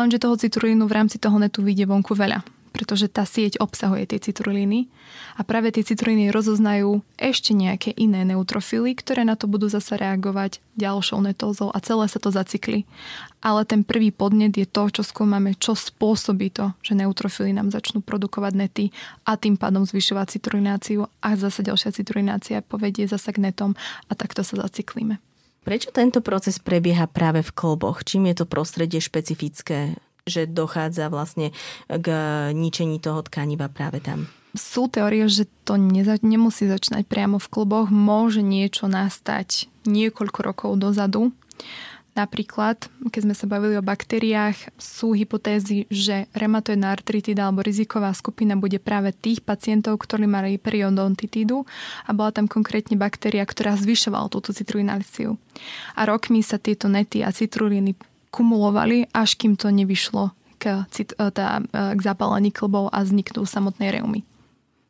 Lenže 0.00 0.16
toho 0.16 0.40
citrulínu 0.40 0.88
v 0.88 0.96
rámci 0.96 1.20
toho 1.20 1.36
netu 1.36 1.60
vyjde 1.60 1.84
vonku 1.84 2.16
veľa 2.16 2.40
pretože 2.70 3.10
tá 3.10 3.26
sieť 3.26 3.58
obsahuje 3.58 4.14
tie 4.14 4.22
citrulíny 4.30 4.86
a 5.36 5.42
práve 5.42 5.74
tie 5.74 5.82
citrulíny 5.82 6.30
rozoznajú 6.30 7.02
ešte 7.18 7.50
nejaké 7.52 7.90
iné 7.98 8.22
neutrofily, 8.22 8.94
ktoré 8.94 9.26
na 9.26 9.34
to 9.34 9.50
budú 9.50 9.66
zase 9.66 9.98
reagovať 9.98 10.62
ďalšou 10.78 11.20
netózou 11.20 11.68
a 11.74 11.78
celé 11.82 12.06
sa 12.06 12.22
to 12.22 12.30
zacykli. 12.30 12.86
Ale 13.42 13.66
ten 13.66 13.82
prvý 13.82 14.14
podnet 14.14 14.54
je 14.54 14.64
to, 14.64 14.88
čo 14.88 15.02
skúmame, 15.02 15.58
čo 15.58 15.74
spôsobí 15.74 16.54
to, 16.54 16.72
že 16.80 16.96
neutrofily 16.96 17.52
nám 17.52 17.74
začnú 17.74 18.00
produkovať 18.00 18.52
nety 18.54 18.84
a 19.26 19.34
tým 19.34 19.58
pádom 19.58 19.84
zvyšovať 19.84 20.40
citrulináciu 20.40 21.10
a 21.20 21.28
zase 21.34 21.66
ďalšia 21.66 21.90
citrulinácia 21.92 22.62
povedie 22.62 23.10
zase 23.10 23.34
k 23.34 23.42
netom 23.42 23.74
a 24.08 24.12
takto 24.14 24.46
sa 24.46 24.56
zacyklíme. 24.56 25.29
Prečo 25.70 25.94
tento 25.94 26.18
proces 26.18 26.58
prebieha 26.58 27.06
práve 27.06 27.46
v 27.46 27.54
kolboch? 27.54 28.02
Čím 28.02 28.34
je 28.34 28.42
to 28.42 28.50
prostredie 28.50 28.98
špecifické, 28.98 29.94
že 30.26 30.50
dochádza 30.50 31.06
vlastne 31.06 31.54
k 31.86 32.06
ničení 32.50 32.98
toho 32.98 33.22
tkaniva 33.22 33.70
práve 33.70 34.02
tam? 34.02 34.26
Sú 34.58 34.90
teórie, 34.90 35.30
že 35.30 35.46
to 35.62 35.78
neza- 35.78 36.18
nemusí 36.26 36.66
začínať 36.66 37.06
priamo 37.06 37.38
v 37.38 37.46
kluboch, 37.46 37.86
môže 37.86 38.42
niečo 38.42 38.90
nastať 38.90 39.70
niekoľko 39.86 40.38
rokov 40.42 40.70
dozadu. 40.74 41.30
Napríklad, 42.10 42.90
keď 43.14 43.20
sme 43.22 43.34
sa 43.38 43.46
bavili 43.46 43.78
o 43.78 43.86
baktériách, 43.86 44.74
sú 44.76 45.14
hypotézy, 45.14 45.86
že 45.86 46.26
reumatoidná 46.34 46.90
artritida 46.90 47.46
alebo 47.46 47.62
riziková 47.62 48.10
skupina 48.12 48.58
bude 48.58 48.82
práve 48.82 49.14
tých 49.14 49.46
pacientov, 49.46 50.02
ktorí 50.02 50.26
mali 50.26 50.58
periodontitídu 50.58 51.62
a 52.04 52.10
bola 52.10 52.34
tam 52.34 52.50
konkrétne 52.50 52.98
baktéria, 52.98 53.46
ktorá 53.46 53.78
zvyšovala 53.78 54.26
túto 54.26 54.50
citrulináciu. 54.50 55.38
A 55.94 56.06
rokmi 56.06 56.42
sa 56.42 56.58
tieto 56.58 56.90
nety 56.90 57.22
a 57.22 57.30
citrulíny 57.30 57.94
kumulovali, 58.34 59.10
až 59.14 59.38
kým 59.38 59.54
to 59.54 59.70
nevyšlo 59.70 60.34
k, 60.58 60.86
tá, 61.34 61.62
k 61.70 62.00
zapálení 62.02 62.50
klbov 62.54 62.90
a 62.92 63.02
vzniknú 63.02 63.46
samotnej 63.46 64.02
reumy. 64.02 64.26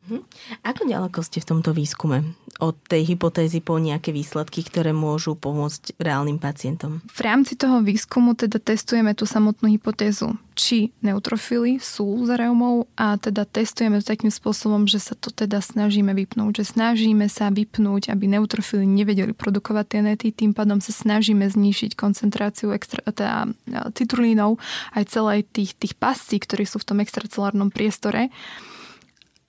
Mhm. 0.01 0.25
Ako 0.65 0.89
ďaleko 0.89 1.21
ste 1.21 1.45
v 1.45 1.49
tomto 1.53 1.77
výskume? 1.77 2.33
Od 2.61 2.77
tej 2.89 3.13
hypotézy 3.13 3.61
po 3.61 3.77
nejaké 3.77 4.09
výsledky, 4.13 4.65
ktoré 4.65 4.93
môžu 4.93 5.37
pomôcť 5.37 5.97
reálnym 5.97 6.41
pacientom? 6.41 7.01
V 7.05 7.21
rámci 7.21 7.53
toho 7.57 7.81
výskumu 7.85 8.33
teda 8.33 8.57
testujeme 8.61 9.13
tú 9.13 9.25
samotnú 9.29 9.69
hypotézu, 9.69 10.37
či 10.57 10.93
neutrofily 11.01 11.81
sú 11.81 12.25
za 12.25 12.37
reumou 12.37 12.85
a 12.97 13.17
teda 13.17 13.45
testujeme 13.49 14.01
to 14.01 14.13
takým 14.13 14.29
spôsobom, 14.29 14.85
že 14.85 15.01
sa 15.01 15.13
to 15.17 15.33
teda 15.33 15.57
snažíme 15.61 16.13
vypnúť, 16.13 16.61
že 16.61 16.77
snažíme 16.77 17.25
sa 17.29 17.49
vypnúť, 17.49 18.13
aby 18.13 18.29
neutrofily 18.29 18.85
nevedeli 18.85 19.33
produkovať 19.33 19.85
tie 19.85 20.01
nety, 20.01 20.27
tým 20.33 20.53
pádom 20.53 20.81
sa 20.81 20.93
snažíme 20.93 21.45
znišiť 21.45 21.97
koncentráciu 21.97 22.73
extra, 22.73 23.01
teda 23.05 23.49
citrulínov 23.97 24.61
aj 24.97 25.03
celej 25.09 25.49
tých, 25.49 25.77
tých 25.77 25.93
pascí, 25.97 26.37
ktorí 26.37 26.65
sú 26.65 26.77
v 26.81 26.87
tom 26.93 26.97
extracelárnom 27.01 27.73
priestore 27.73 28.29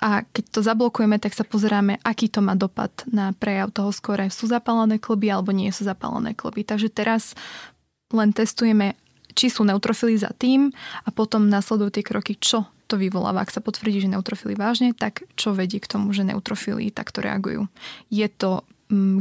a 0.02 0.26
keď 0.26 0.44
to 0.50 0.60
zablokujeme, 0.66 1.22
tak 1.22 1.30
sa 1.30 1.46
pozeráme, 1.46 2.02
aký 2.02 2.26
to 2.26 2.42
má 2.42 2.58
dopad 2.58 2.90
na 3.06 3.30
prejav 3.38 3.70
toho 3.70 3.94
skore. 3.94 4.26
Sú 4.34 4.50
zapálené 4.50 4.98
kloby 4.98 5.30
alebo 5.30 5.54
nie 5.54 5.70
sú 5.70 5.86
zapálené 5.86 6.34
kloby. 6.34 6.66
Takže 6.66 6.90
teraz 6.90 7.38
len 8.10 8.34
testujeme, 8.34 8.98
či 9.38 9.46
sú 9.46 9.62
neutrofily 9.62 10.18
za 10.18 10.34
tým 10.34 10.74
a 11.06 11.08
potom 11.14 11.46
nasledujú 11.46 11.94
tie 11.94 12.04
kroky, 12.04 12.34
čo 12.34 12.66
to 12.90 12.98
vyvoláva. 12.98 13.46
Ak 13.46 13.54
sa 13.54 13.62
potvrdí, 13.62 14.02
že 14.02 14.10
neutrofily 14.10 14.58
vážne, 14.58 14.92
tak 14.92 15.24
čo 15.38 15.54
vedie 15.54 15.78
k 15.78 15.88
tomu, 15.88 16.10
že 16.10 16.26
neutrofily 16.26 16.90
takto 16.90 17.22
reagujú. 17.22 17.70
Je 18.10 18.26
to 18.26 18.66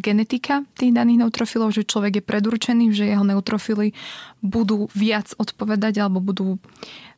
genetika 0.04 0.68
tých 0.76 0.92
daných 0.92 1.26
neutrofilov, 1.26 1.72
že 1.72 1.88
človek 1.88 2.20
je 2.20 2.24
predurčený, 2.28 2.92
že 2.92 3.08
jeho 3.08 3.24
neutrofily 3.24 3.96
budú 4.44 4.92
viac 4.92 5.32
odpovedať 5.40 6.04
alebo 6.04 6.20
budú 6.20 6.60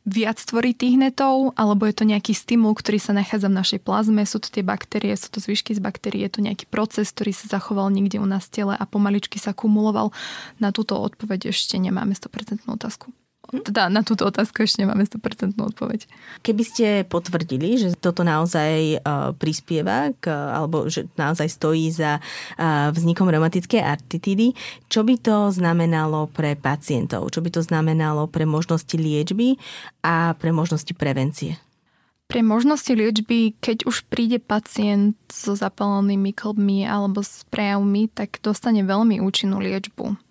viac 0.04 0.36
tvorí 0.36 0.76
tých 0.76 1.00
netov, 1.00 1.56
alebo 1.56 1.88
je 1.88 1.96
to 1.96 2.04
nejaký 2.04 2.36
stimul, 2.36 2.76
ktorý 2.76 3.00
sa 3.00 3.16
nachádza 3.16 3.48
v 3.48 3.58
našej 3.58 3.80
plazme, 3.80 4.22
sú 4.28 4.36
to 4.36 4.52
tie 4.52 4.60
baktérie, 4.60 5.16
sú 5.16 5.32
to 5.32 5.40
zvyšky 5.40 5.72
z 5.72 5.80
baktérií, 5.80 6.28
je 6.28 6.38
to 6.38 6.44
nejaký 6.44 6.68
proces, 6.68 7.08
ktorý 7.08 7.32
sa 7.32 7.58
zachoval 7.58 7.88
niekde 7.88 8.20
u 8.20 8.28
nás 8.28 8.44
v 8.52 8.62
tele 8.62 8.74
a 8.76 8.84
pomaličky 8.84 9.40
sa 9.40 9.56
kumuloval. 9.56 10.12
Na 10.60 10.76
túto 10.76 11.00
odpoveď 11.00 11.56
ešte 11.56 11.80
nemáme 11.80 12.12
100% 12.12 12.68
otázku. 12.68 13.16
Teda 13.62 13.86
na 13.86 14.02
túto 14.02 14.26
otázku 14.26 14.66
ešte 14.66 14.82
nemáme 14.82 15.06
100% 15.06 15.54
odpoveď. 15.54 16.10
Keby 16.42 16.62
ste 16.66 16.86
potvrdili, 17.06 17.78
že 17.78 17.94
toto 17.94 18.26
naozaj 18.26 18.98
uh, 18.98 19.30
prispieva, 19.36 20.10
k, 20.18 20.32
alebo 20.32 20.90
že 20.90 21.06
naozaj 21.14 21.46
stojí 21.46 21.92
za 21.94 22.18
uh, 22.18 22.90
vznikom 22.90 23.30
reumatickej 23.30 23.78
artitidy, 23.78 24.56
čo 24.90 25.06
by 25.06 25.14
to 25.20 25.54
znamenalo 25.54 26.26
pre 26.26 26.58
pacientov? 26.58 27.30
Čo 27.30 27.44
by 27.44 27.50
to 27.54 27.60
znamenalo 27.62 28.26
pre 28.26 28.48
možnosti 28.48 28.96
liečby 28.96 29.60
a 30.02 30.34
pre 30.34 30.50
možnosti 30.50 30.90
prevencie? 30.96 31.60
Pre 32.24 32.40
možnosti 32.40 32.88
liečby, 32.88 33.52
keď 33.60 33.84
už 33.84 34.08
príde 34.08 34.40
pacient 34.40 35.14
so 35.28 35.52
zapálenými 35.52 36.32
klbmi 36.32 36.88
alebo 36.88 37.20
s 37.20 37.44
prejavmi, 37.52 38.08
tak 38.08 38.40
dostane 38.40 38.80
veľmi 38.80 39.20
účinnú 39.20 39.60
liečbu 39.60 40.23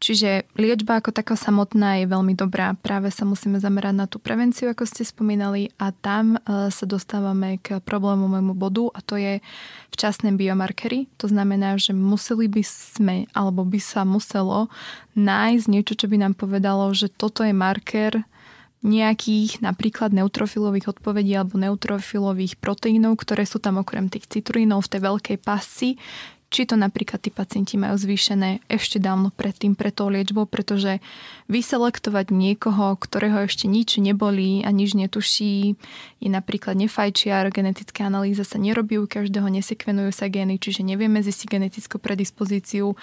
Čiže 0.00 0.48
liečba 0.56 0.96
ako 0.96 1.12
taká 1.12 1.36
samotná 1.36 2.00
je 2.00 2.08
veľmi 2.08 2.32
dobrá. 2.32 2.72
Práve 2.72 3.12
sa 3.12 3.28
musíme 3.28 3.60
zamerať 3.60 3.92
na 3.92 4.08
tú 4.08 4.16
prevenciu, 4.16 4.72
ako 4.72 4.88
ste 4.88 5.04
spomínali, 5.04 5.68
a 5.76 5.92
tam 5.92 6.40
e, 6.40 6.72
sa 6.72 6.88
dostávame 6.88 7.60
k 7.60 7.84
problémovému 7.84 8.56
bodu 8.56 8.88
a 8.96 9.04
to 9.04 9.20
je 9.20 9.44
včasné 9.92 10.32
biomarkery. 10.40 11.04
To 11.20 11.28
znamená, 11.28 11.76
že 11.76 11.92
museli 11.92 12.48
by 12.48 12.64
sme, 12.64 13.28
alebo 13.36 13.60
by 13.60 13.76
sa 13.76 14.08
muselo 14.08 14.72
nájsť 15.20 15.66
niečo, 15.68 15.92
čo 15.92 16.08
by 16.08 16.16
nám 16.16 16.32
povedalo, 16.32 16.88
že 16.96 17.12
toto 17.12 17.44
je 17.44 17.52
marker 17.52 18.24
nejakých 18.80 19.60
napríklad 19.60 20.16
neutrofilových 20.16 20.96
odpovedí 20.96 21.36
alebo 21.36 21.60
neutrofilových 21.60 22.56
proteínov, 22.56 23.20
ktoré 23.20 23.44
sú 23.44 23.60
tam 23.60 23.76
okrem 23.76 24.08
tých 24.08 24.24
citrínov 24.24 24.88
v 24.88 24.90
tej 24.96 25.00
veľkej 25.04 25.38
pasci, 25.44 26.00
či 26.50 26.66
to 26.66 26.74
napríklad 26.74 27.22
tí 27.22 27.30
pacienti 27.30 27.78
majú 27.78 27.94
zvýšené 27.94 28.66
ešte 28.66 28.98
dávno 28.98 29.30
predtým 29.30 29.78
pre 29.78 29.94
tou 29.94 30.10
liečbou, 30.10 30.50
pretože 30.50 30.98
vyselektovať 31.46 32.34
niekoho, 32.34 32.98
ktorého 32.98 33.46
ešte 33.46 33.70
nič 33.70 34.02
nebolí 34.02 34.66
a 34.66 34.74
nič 34.74 34.98
netuší, 34.98 35.78
je 36.18 36.28
napríklad 36.28 36.74
nefajčiar, 36.74 37.54
genetické 37.54 38.02
analýza 38.02 38.42
sa 38.42 38.58
nerobí 38.58 38.98
u 38.98 39.06
každého, 39.06 39.46
nesekvenujú 39.46 40.10
sa 40.10 40.26
gény, 40.26 40.58
čiže 40.58 40.82
nevieme 40.82 41.22
zistiť 41.22 41.46
genetickú 41.46 42.02
predispozíciu. 42.02 42.98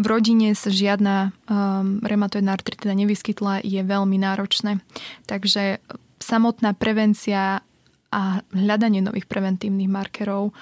V 0.00 0.04
rodine 0.08 0.56
sa 0.56 0.72
žiadna 0.72 1.36
um, 1.52 2.00
reumatoidná 2.00 2.56
artritida 2.56 2.96
nevyskytla, 2.96 3.60
je 3.60 3.84
veľmi 3.84 4.16
náročné. 4.16 4.80
Takže 5.28 5.84
samotná 6.16 6.72
prevencia 6.72 7.60
a 8.08 8.40
hľadanie 8.56 9.04
nových 9.04 9.28
preventívnych 9.28 9.90
markerov 9.92 10.56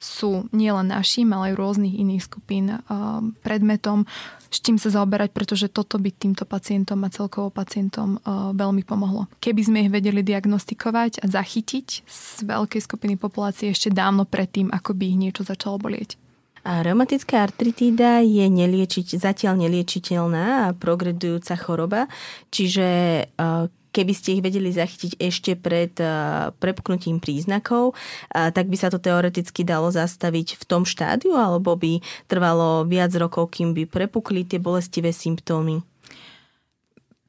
sú 0.00 0.48
nielen 0.56 0.88
našim, 0.88 1.28
ale 1.36 1.52
aj 1.52 1.60
rôznych 1.60 1.92
iných 1.92 2.24
skupín 2.24 2.72
um, 2.72 3.36
predmetom, 3.44 4.08
s 4.48 4.58
čím 4.64 4.80
sa 4.80 4.88
zaoberať, 4.88 5.30
pretože 5.36 5.68
toto 5.68 6.00
by 6.00 6.08
týmto 6.08 6.48
pacientom 6.48 7.04
a 7.04 7.12
celkovo 7.12 7.52
pacientom 7.52 8.16
uh, 8.16 8.56
veľmi 8.56 8.80
pomohlo. 8.88 9.28
Keby 9.44 9.60
sme 9.60 9.78
ich 9.84 9.92
vedeli 9.92 10.24
diagnostikovať 10.24 11.20
a 11.20 11.28
zachytiť 11.28 11.86
z 12.08 12.20
veľkej 12.48 12.80
skupiny 12.80 13.20
populácie 13.20 13.70
ešte 13.70 13.92
dávno 13.92 14.24
predtým, 14.24 14.72
ako 14.72 14.96
by 14.96 15.04
ich 15.04 15.20
niečo 15.20 15.44
začalo 15.44 15.76
bolieť. 15.76 16.16
A 16.60 16.84
reumatická 16.84 17.44
artritída 17.44 18.20
je 18.20 18.44
neliečiť, 18.44 19.16
zatiaľ 19.16 19.64
neliečiteľná 19.64 20.68
a 20.68 20.76
progredujúca 20.76 21.56
choroba, 21.56 22.08
čiže 22.48 22.88
uh, 23.36 23.68
keby 23.90 24.12
ste 24.14 24.38
ich 24.38 24.44
vedeli 24.44 24.70
zachytiť 24.70 25.18
ešte 25.18 25.52
pred 25.58 25.94
uh, 25.98 26.54
prepuknutím 26.58 27.18
príznakov, 27.18 27.94
uh, 27.94 28.50
tak 28.50 28.70
by 28.70 28.76
sa 28.78 28.88
to 28.88 29.02
teoreticky 29.02 29.66
dalo 29.66 29.90
zastaviť 29.90 30.58
v 30.58 30.64
tom 30.66 30.82
štádiu, 30.86 31.34
alebo 31.34 31.74
by 31.74 32.02
trvalo 32.30 32.86
viac 32.86 33.14
rokov, 33.18 33.54
kým 33.54 33.74
by 33.74 33.86
prepukli 33.90 34.46
tie 34.46 34.62
bolestivé 34.62 35.10
symptómy? 35.10 35.82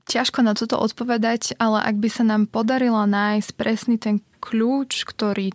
Ťažko 0.10 0.44
na 0.44 0.58
toto 0.58 0.76
odpovedať, 0.82 1.56
ale 1.62 1.82
ak 1.88 1.96
by 2.02 2.10
sa 2.10 2.24
nám 2.26 2.50
podarilo 2.50 3.00
nájsť 3.06 3.50
presný 3.56 3.96
ten 3.96 4.20
kľúč, 4.42 5.08
ktorý 5.08 5.54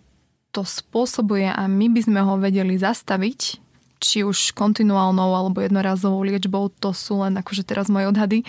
to 0.55 0.65
spôsobuje 0.65 1.45
a 1.45 1.69
my 1.69 1.91
by 1.91 2.01
sme 2.01 2.19
ho 2.23 2.39
vedeli 2.41 2.79
zastaviť, 2.79 3.61
či 3.97 4.21
už 4.25 4.53
kontinuálnou 4.57 5.33
alebo 5.33 5.61
jednorazovou 5.61 6.21
liečbou, 6.25 6.69
to 6.69 6.93
sú 6.93 7.21
len 7.21 7.37
akože 7.37 7.65
teraz 7.65 7.89
moje 7.89 8.09
odhady, 8.09 8.39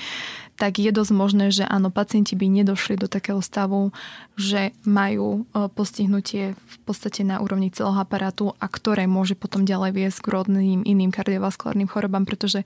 tak 0.59 0.83
je 0.83 0.91
dosť 0.91 1.13
možné, 1.15 1.55
že 1.55 1.63
áno, 1.63 1.95
pacienti 1.95 2.35
by 2.35 2.51
nedošli 2.51 2.99
do 2.99 3.07
takého 3.07 3.39
stavu, 3.39 3.95
že 4.39 4.71
majú 4.87 5.43
e, 5.51 5.67
postihnutie 5.67 6.55
v 6.55 6.77
podstate 6.87 7.27
na 7.27 7.43
úrovni 7.43 7.75
celého 7.75 7.99
aparátu 7.99 8.55
a 8.63 8.71
ktoré 8.71 9.11
môže 9.11 9.35
potom 9.35 9.67
ďalej 9.67 9.91
viesť 9.99 10.19
k 10.23 10.31
rodným 10.31 10.81
iným 10.87 11.11
kardiovaskulárnym 11.11 11.91
chorobám, 11.91 12.23
pretože 12.23 12.63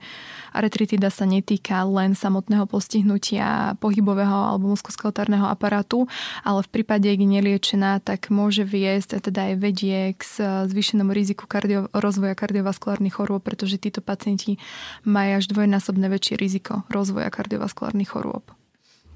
aretritida 0.53 1.09
sa 1.09 1.25
netýka 1.25 1.81
len 1.89 2.13
samotného 2.13 2.69
postihnutia 2.69 3.73
pohybového 3.81 4.53
alebo 4.53 4.77
muskoskeletárneho 4.77 5.49
aparátu, 5.49 6.05
ale 6.45 6.61
v 6.61 6.69
prípade, 6.69 7.09
ak 7.09 7.17
je 7.17 7.27
neliečená, 7.27 8.05
tak 8.05 8.29
môže 8.29 8.61
viesť 8.61 9.17
a 9.17 9.19
teda 9.19 9.41
aj 9.49 9.53
vedie 9.57 10.13
k 10.13 10.21
zvýšenému 10.69 11.09
riziku 11.09 11.49
kardio, 11.49 11.89
rozvoja 11.89 12.37
kardiovaskulárnych 12.37 13.17
chorôb, 13.17 13.41
pretože 13.41 13.81
títo 13.81 14.05
pacienti 14.05 14.61
majú 15.09 15.41
až 15.41 15.49
dvojnásobné 15.49 16.05
väčšie 16.05 16.37
riziko 16.37 16.85
rozvoja 16.93 17.33
kardiovaskulárnych 17.33 18.13
chorôb. 18.13 18.62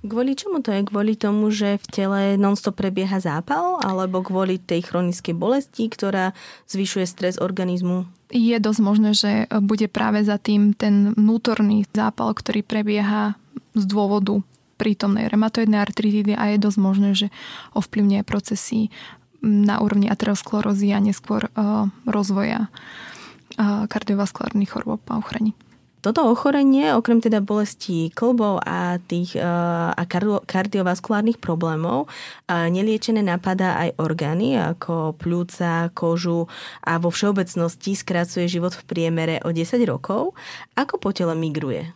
Kvôli 0.05 0.37
čomu 0.37 0.61
to 0.61 0.69
je? 0.69 0.85
Kvôli 0.85 1.17
tomu, 1.17 1.49
že 1.49 1.81
v 1.81 1.85
tele 1.89 2.21
nonstop 2.37 2.77
prebieha 2.77 3.17
zápal? 3.17 3.81
Alebo 3.81 4.21
kvôli 4.21 4.61
tej 4.61 4.85
chronickej 4.85 5.33
bolesti, 5.33 5.89
ktorá 5.89 6.37
zvyšuje 6.69 7.05
stres 7.09 7.35
organizmu? 7.41 8.05
Je 8.29 8.53
dosť 8.59 8.81
možné, 8.83 9.15
že 9.15 9.47
bude 9.63 9.87
práve 9.87 10.21
za 10.21 10.37
tým 10.37 10.75
ten 10.75 11.15
vnútorný 11.15 11.87
zápal, 11.95 12.35
ktorý 12.35 12.61
prebieha 12.61 13.39
z 13.73 13.83
dôvodu 13.87 14.43
prítomnej 14.77 15.25
reumatoidnej 15.31 15.81
artritidy 15.81 16.37
a 16.37 16.53
je 16.53 16.61
dosť 16.61 16.79
možné, 16.79 17.09
že 17.17 17.27
ovplyvňuje 17.73 18.21
procesy 18.21 18.93
na 19.41 19.81
úrovni 19.81 20.09
aterosklerózy 20.09 20.93
a 20.93 21.01
neskôr 21.01 21.49
uh, 21.49 21.89
rozvoja 22.05 22.69
uh, 22.69 23.85
kardiovaskulárnych 23.89 24.69
chorôb 24.69 25.01
a 25.09 25.17
ochorení. 25.17 25.57
Toto 26.07 26.31
ochorenie, 26.31 26.95
okrem 26.95 27.19
teda 27.19 27.43
bolestí 27.43 28.07
klbov 28.15 28.63
a 28.63 28.95
tých 29.11 29.35
a 29.35 29.99
kardiovaskulárnych 30.47 31.35
problémov, 31.35 32.07
neliečené 32.47 33.19
napadá 33.19 33.75
aj 33.75 33.99
orgány 33.99 34.55
ako 34.55 35.19
pľúca, 35.19 35.91
kožu 35.91 36.47
a 36.79 36.95
vo 36.95 37.11
všeobecnosti 37.11 37.99
skracuje 37.99 38.47
život 38.47 38.71
v 38.71 38.87
priemere 38.87 39.35
o 39.43 39.51
10 39.51 39.83
rokov. 39.83 40.31
Ako 40.79 40.95
po 40.95 41.11
tele 41.11 41.35
migruje? 41.35 41.91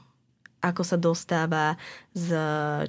Ako 0.60 0.84
sa 0.84 1.00
dostáva 1.00 1.80
z 2.12 2.36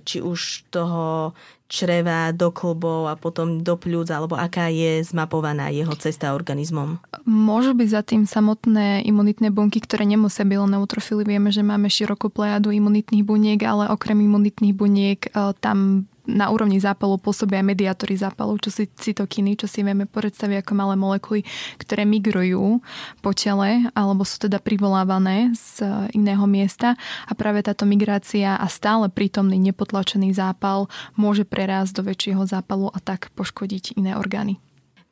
či 0.03 0.19
už 0.19 0.67
toho 0.75 1.39
čreva 1.73 2.37
do 2.37 2.53
klbov 2.53 3.09
a 3.09 3.17
potom 3.17 3.65
do 3.65 3.81
pľúc, 3.81 4.13
alebo 4.13 4.37
aká 4.37 4.69
je 4.69 5.01
zmapovaná 5.01 5.73
jeho 5.73 5.97
cesta 5.97 6.37
organizmom? 6.37 7.01
Môžu 7.25 7.73
byť 7.73 7.89
za 7.89 8.03
tým 8.05 8.29
samotné 8.29 9.09
imunitné 9.09 9.49
bunky, 9.49 9.81
ktoré 9.81 10.05
nemusia 10.05 10.45
byť 10.45 10.69
neutrofily. 10.69 11.25
Vieme, 11.25 11.49
že 11.49 11.65
máme 11.65 11.89
širokú 11.89 12.29
plejadu 12.29 12.77
imunitných 12.77 13.25
buniek, 13.25 13.61
ale 13.65 13.89
okrem 13.89 14.21
imunitných 14.21 14.77
buniek 14.77 15.21
e, 15.33 15.57
tam 15.65 16.05
na 16.27 16.51
úrovni 16.55 16.79
zápalu 16.79 17.19
pôsobia 17.19 17.59
aj 17.59 17.67
mediátory 17.75 18.15
zápalu, 18.15 18.59
čo 18.63 18.71
si 18.71 18.87
cytokiny, 18.87 19.59
čo 19.59 19.67
si 19.67 19.83
vieme 19.83 20.07
predstaviť 20.07 20.63
ako 20.63 20.73
malé 20.79 20.95
molekuly, 20.95 21.41
ktoré 21.83 22.07
migrujú 22.07 22.79
po 23.21 23.31
tele 23.35 23.91
alebo 23.93 24.23
sú 24.23 24.47
teda 24.47 24.63
privolávané 24.63 25.51
z 25.55 25.83
iného 26.15 26.47
miesta 26.47 26.95
a 27.27 27.33
práve 27.35 27.67
táto 27.67 27.83
migrácia 27.83 28.55
a 28.55 28.67
stále 28.71 29.11
prítomný 29.11 29.59
nepotlačený 29.59 30.35
zápal 30.35 30.87
môže 31.19 31.43
prerásť 31.43 31.99
do 31.99 32.03
väčšieho 32.07 32.43
zápalu 32.47 32.91
a 32.95 32.99
tak 33.03 33.35
poškodiť 33.35 33.99
iné 33.99 34.15
orgány. 34.15 34.63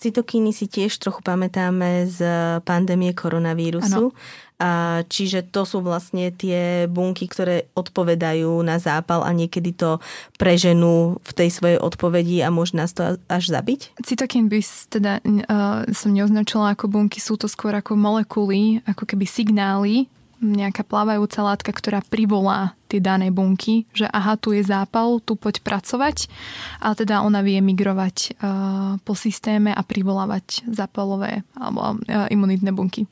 Cytokíny 0.00 0.56
si 0.56 0.64
tiež 0.64 0.96
trochu 0.96 1.20
pamätáme 1.20 2.08
z 2.08 2.24
pandémie 2.64 3.12
koronavírusu. 3.12 4.16
A 4.60 5.02
čiže 5.08 5.40
to 5.48 5.64
sú 5.64 5.80
vlastne 5.80 6.28
tie 6.36 6.84
bunky, 6.84 7.24
ktoré 7.24 7.72
odpovedajú 7.72 8.60
na 8.60 8.76
zápal 8.76 9.24
a 9.24 9.32
niekedy 9.32 9.72
to 9.72 10.04
preženú 10.36 11.16
v 11.24 11.32
tej 11.32 11.48
svojej 11.48 11.78
odpovedi 11.80 12.44
a 12.44 12.52
môže 12.52 12.76
nás 12.76 12.92
to 12.92 13.16
až 13.32 13.44
zabiť? 13.48 13.96
Cytokín 14.04 14.52
by 14.52 14.60
teda 14.92 15.24
uh, 15.24 15.88
som 15.96 16.12
neoznačila 16.12 16.76
ako 16.76 16.92
bunky, 16.92 17.24
sú 17.24 17.40
to 17.40 17.48
skôr 17.48 17.72
ako 17.72 17.96
molekuly, 17.96 18.84
ako 18.84 19.08
keby 19.08 19.24
signály 19.24 20.12
nejaká 20.40 20.82
plávajúca 20.88 21.44
látka, 21.44 21.70
ktorá 21.70 22.00
privolá 22.00 22.72
tie 22.88 22.98
dané 22.98 23.28
bunky, 23.28 23.84
že 23.92 24.08
aha, 24.08 24.40
tu 24.40 24.56
je 24.56 24.64
zápal, 24.64 25.20
tu 25.20 25.36
poď 25.36 25.60
pracovať 25.60 26.32
a 26.80 26.96
teda 26.96 27.20
ona 27.20 27.44
vie 27.44 27.60
migrovať 27.60 28.16
uh, 28.40 28.96
po 29.04 29.12
systéme 29.12 29.70
a 29.70 29.84
privolávať 29.84 30.64
zápalové 30.72 31.44
alebo 31.52 32.00
uh, 32.00 32.26
imunitné 32.32 32.72
bunky. 32.72 33.04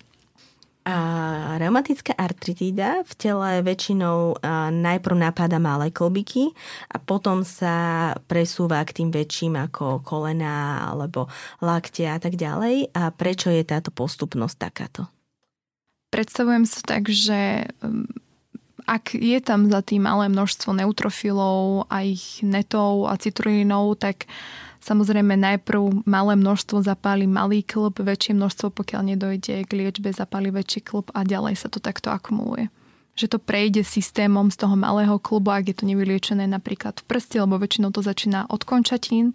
A 0.89 1.61
reumatická 1.61 2.17
artritída 2.17 3.05
v 3.05 3.13
tele 3.21 3.61
väčšinou 3.61 4.41
najprv 4.73 5.17
napáda 5.21 5.61
malé 5.61 5.93
klobiky 5.93 6.49
a 6.89 6.97
potom 6.97 7.45
sa 7.45 8.17
presúva 8.25 8.81
k 8.89 9.05
tým 9.05 9.13
väčším 9.13 9.69
ako 9.69 10.01
kolena 10.01 10.89
alebo 10.89 11.29
lakte 11.61 12.09
a 12.09 12.17
tak 12.17 12.41
ďalej. 12.41 12.97
A 12.97 13.13
prečo 13.13 13.53
je 13.53 13.69
táto 13.69 13.93
postupnosť 13.93 14.57
takáto? 14.57 15.05
Predstavujem 16.09 16.65
sa 16.65 16.81
tak, 16.81 17.13
že 17.13 17.69
um, 17.85 18.09
ak 18.89 19.13
je 19.13 19.37
tam 19.45 19.69
za 19.69 19.85
tým 19.85 20.09
malé 20.09 20.33
množstvo 20.33 20.73
neutrofilov 20.73 21.85
a 21.93 22.01
ich 22.01 22.41
netov 22.41 23.13
a 23.13 23.21
citrulínov, 23.21 24.01
tak 24.01 24.25
samozrejme 24.83 25.35
najprv 25.37 26.07
malé 26.09 26.35
množstvo 26.39 26.83
zapáli 26.83 27.27
malý 27.29 27.63
klb, 27.63 28.03
väčšie 28.03 28.33
množstvo, 28.35 28.75
pokiaľ 28.75 29.15
nedojde 29.15 29.65
k 29.67 29.71
liečbe, 29.73 30.11
zapáli 30.11 30.51
väčší 30.55 30.85
klb 30.85 31.11
a 31.15 31.23
ďalej 31.25 31.55
sa 31.59 31.69
to 31.69 31.79
takto 31.83 32.11
akumuluje. 32.11 32.71
Že 33.19 33.35
to 33.35 33.39
prejde 33.43 33.83
systémom 33.83 34.47
z 34.55 34.63
toho 34.63 34.79
malého 34.79 35.19
klubu, 35.19 35.51
ak 35.51 35.67
je 35.67 35.77
to 35.83 35.85
nevyliečené 35.91 36.47
napríklad 36.47 37.03
v 37.03 37.05
prsti, 37.11 37.43
lebo 37.43 37.59
väčšinou 37.59 37.91
to 37.91 37.99
začína 37.99 38.47
od 38.47 38.63
končatín 38.63 39.35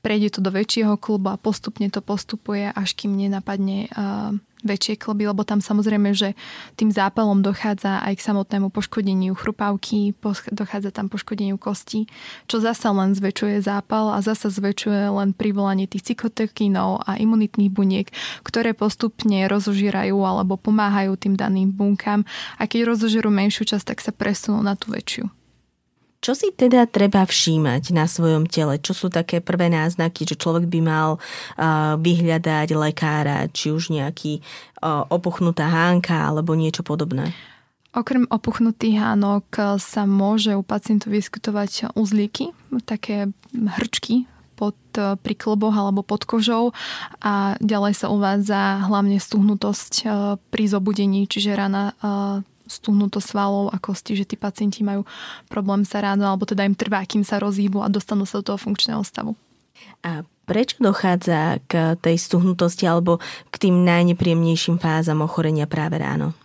prejde 0.00 0.38
to 0.38 0.40
do 0.40 0.50
väčšieho 0.54 0.96
klubu 0.96 1.34
a 1.34 1.40
postupne 1.40 1.90
to 1.90 2.00
postupuje, 2.00 2.70
až 2.70 2.94
kým 2.94 3.14
nenapadne 3.18 3.90
uh, 3.92 4.32
väčšie 4.66 4.98
kloby, 4.98 5.30
lebo 5.30 5.46
tam 5.46 5.62
samozrejme, 5.62 6.10
že 6.14 6.34
tým 6.74 6.90
zápalom 6.90 7.42
dochádza 7.42 8.02
aj 8.02 8.18
k 8.18 8.26
samotnému 8.26 8.74
poškodeniu 8.74 9.34
chrupavky, 9.38 10.14
dochádza 10.50 10.90
tam 10.90 11.06
poškodeniu 11.06 11.54
kosti, 11.60 12.10
čo 12.50 12.58
zasa 12.58 12.90
len 12.90 13.14
zväčšuje 13.14 13.62
zápal 13.62 14.10
a 14.10 14.18
zasa 14.18 14.50
zväčšuje 14.50 15.14
len 15.14 15.30
privolanie 15.34 15.86
tých 15.86 16.14
cykotekínov 16.14 17.06
a 17.06 17.18
imunitných 17.18 17.70
buniek, 17.70 18.10
ktoré 18.42 18.74
postupne 18.74 19.46
rozožírajú 19.46 20.18
alebo 20.26 20.58
pomáhajú 20.58 21.14
tým 21.14 21.38
daným 21.38 21.70
bunkám 21.70 22.26
a 22.58 22.66
keď 22.66 22.94
rozožerú 22.94 23.30
menšiu 23.30 23.62
časť, 23.68 23.94
tak 23.94 23.98
sa 24.02 24.10
presunú 24.10 24.58
na 24.58 24.74
tú 24.74 24.90
väčšiu. 24.90 25.37
Čo 26.18 26.34
si 26.34 26.50
teda 26.50 26.90
treba 26.90 27.22
všímať 27.22 27.94
na 27.94 28.10
svojom 28.10 28.50
tele? 28.50 28.82
Čo 28.82 28.90
sú 28.90 29.06
také 29.06 29.38
prvé 29.38 29.70
náznaky, 29.70 30.26
že 30.26 30.34
človek 30.34 30.66
by 30.66 30.80
mal 30.82 31.22
vyhľadať 32.02 32.68
lekára, 32.74 33.46
či 33.54 33.70
už 33.70 33.94
nejaký 33.94 34.42
opuchnutá 35.14 35.70
hánka 35.70 36.26
alebo 36.26 36.58
niečo 36.58 36.82
podobné? 36.82 37.30
Okrem 37.94 38.26
opuchnutých 38.28 38.98
hánok 38.98 39.78
sa 39.78 40.04
môže 40.04 40.58
u 40.58 40.66
pacientov 40.66 41.14
vyskytovať 41.14 41.94
uzlíky, 41.94 42.50
také 42.82 43.30
hrčky 43.54 44.26
pod, 44.58 44.76
pri 44.94 45.34
kloboch 45.38 45.72
alebo 45.72 46.02
pod 46.02 46.26
kožou 46.26 46.74
a 47.22 47.54
ďalej 47.62 47.94
sa 47.94 48.10
uvádza 48.10 48.90
hlavne 48.90 49.22
stuhnutosť 49.22 49.92
pri 50.50 50.64
zobudení, 50.66 51.30
čiže 51.30 51.54
rana 51.54 51.94
stuhnuto 52.68 53.18
svalov 53.18 53.72
a 53.72 53.80
kosti, 53.80 54.14
že 54.14 54.28
tí 54.28 54.36
pacienti 54.36 54.84
majú 54.84 55.08
problém 55.48 55.82
sa 55.82 56.04
ráno, 56.04 56.28
alebo 56.28 56.44
teda 56.44 56.62
im 56.68 56.76
trvá, 56.76 57.02
kým 57.02 57.24
sa 57.24 57.40
rozhýbu 57.40 57.82
a 57.82 57.88
dostanú 57.88 58.28
sa 58.28 58.38
do 58.38 58.52
toho 58.52 58.58
funkčného 58.60 59.02
stavu. 59.02 59.34
A 60.04 60.22
prečo 60.46 60.78
dochádza 60.78 61.58
k 61.66 61.96
tej 61.98 62.16
stuhnutosti 62.20 62.86
alebo 62.86 63.18
k 63.50 63.68
tým 63.68 63.82
najnepríjemnejším 63.82 64.78
fázam 64.78 65.24
ochorenia 65.24 65.66
práve 65.66 65.98
ráno? 65.98 66.36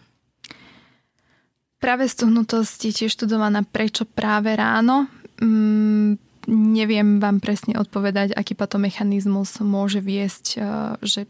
Práve 1.83 2.07
stuhnutosť 2.07 2.79
je 2.88 2.93
tiež 3.03 3.12
študovaná 3.12 3.67
prečo 3.67 4.07
práve 4.07 4.55
ráno. 4.55 5.12
Mm, 5.43 6.15
neviem 6.47 7.19
vám 7.19 7.43
presne 7.43 7.75
odpovedať, 7.75 8.36
aký 8.36 8.55
patomechanizmus 8.55 9.59
môže 9.59 9.99
viesť, 9.99 10.45
eh, 10.55 10.63
že 11.03 11.21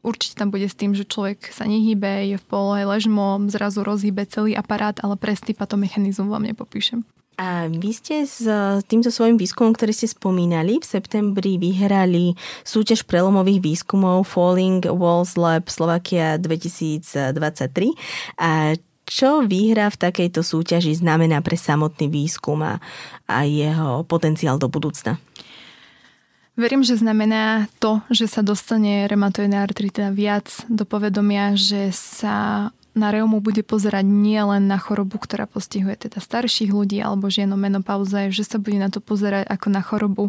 Určite 0.00 0.40
tam 0.40 0.48
bude 0.48 0.64
s 0.64 0.76
tým, 0.76 0.96
že 0.96 1.04
človek 1.04 1.52
sa 1.52 1.68
nehybe, 1.68 2.24
je 2.24 2.40
v 2.40 2.48
polohe 2.48 2.88
ležmo, 2.88 3.36
zrazu 3.52 3.84
rozhybe 3.84 4.24
celý 4.24 4.56
aparát, 4.56 4.96
ale 5.04 5.20
presný 5.20 5.52
patomechanizm 5.52 6.32
vám 6.32 6.48
nepopíšem. 6.48 7.04
A 7.40 7.72
vy 7.72 7.96
ste 7.96 8.28
s 8.28 8.44
týmto 8.84 9.08
svojim 9.08 9.40
výskumom, 9.40 9.72
ktorý 9.72 9.96
ste 9.96 10.12
spomínali, 10.12 10.76
v 10.76 10.84
septembri 10.84 11.56
vyhrali 11.56 12.36
súťaž 12.68 13.08
prelomových 13.08 13.64
výskumov 13.64 14.28
Falling 14.28 14.84
Walls 14.84 15.40
Lab 15.40 15.72
Slovakia 15.72 16.36
2023. 16.36 17.96
A 18.36 18.76
čo 19.08 19.40
výhra 19.42 19.88
v 19.88 20.00
takejto 20.04 20.44
súťaži 20.44 21.00
znamená 21.00 21.40
pre 21.40 21.56
samotný 21.56 22.12
výskum 22.12 22.60
a, 22.60 22.76
jeho 23.48 24.04
potenciál 24.04 24.60
do 24.60 24.68
budúcna? 24.68 25.16
Verím, 26.60 26.84
že 26.84 27.00
znamená 27.00 27.72
to, 27.80 28.04
že 28.12 28.28
sa 28.28 28.44
dostane 28.44 29.08
reumatoidná 29.08 29.64
artrita 29.64 30.12
viac 30.12 30.52
do 30.68 30.84
povedomia, 30.84 31.56
že 31.56 31.88
sa 31.88 32.68
na 32.92 33.08
reumu 33.08 33.40
bude 33.40 33.64
pozerať 33.64 34.04
nie 34.04 34.36
len 34.36 34.68
na 34.68 34.76
chorobu, 34.76 35.16
ktorá 35.16 35.48
postihuje 35.48 35.96
teda 35.96 36.20
starších 36.20 36.68
ľudí 36.68 37.00
alebo 37.00 37.32
žien 37.32 37.48
o 37.48 37.56
menopauze, 37.56 38.28
že 38.28 38.44
sa 38.44 38.60
bude 38.60 38.76
na 38.76 38.92
to 38.92 39.00
pozerať 39.00 39.48
ako 39.48 39.66
na 39.72 39.80
chorobu, 39.80 40.24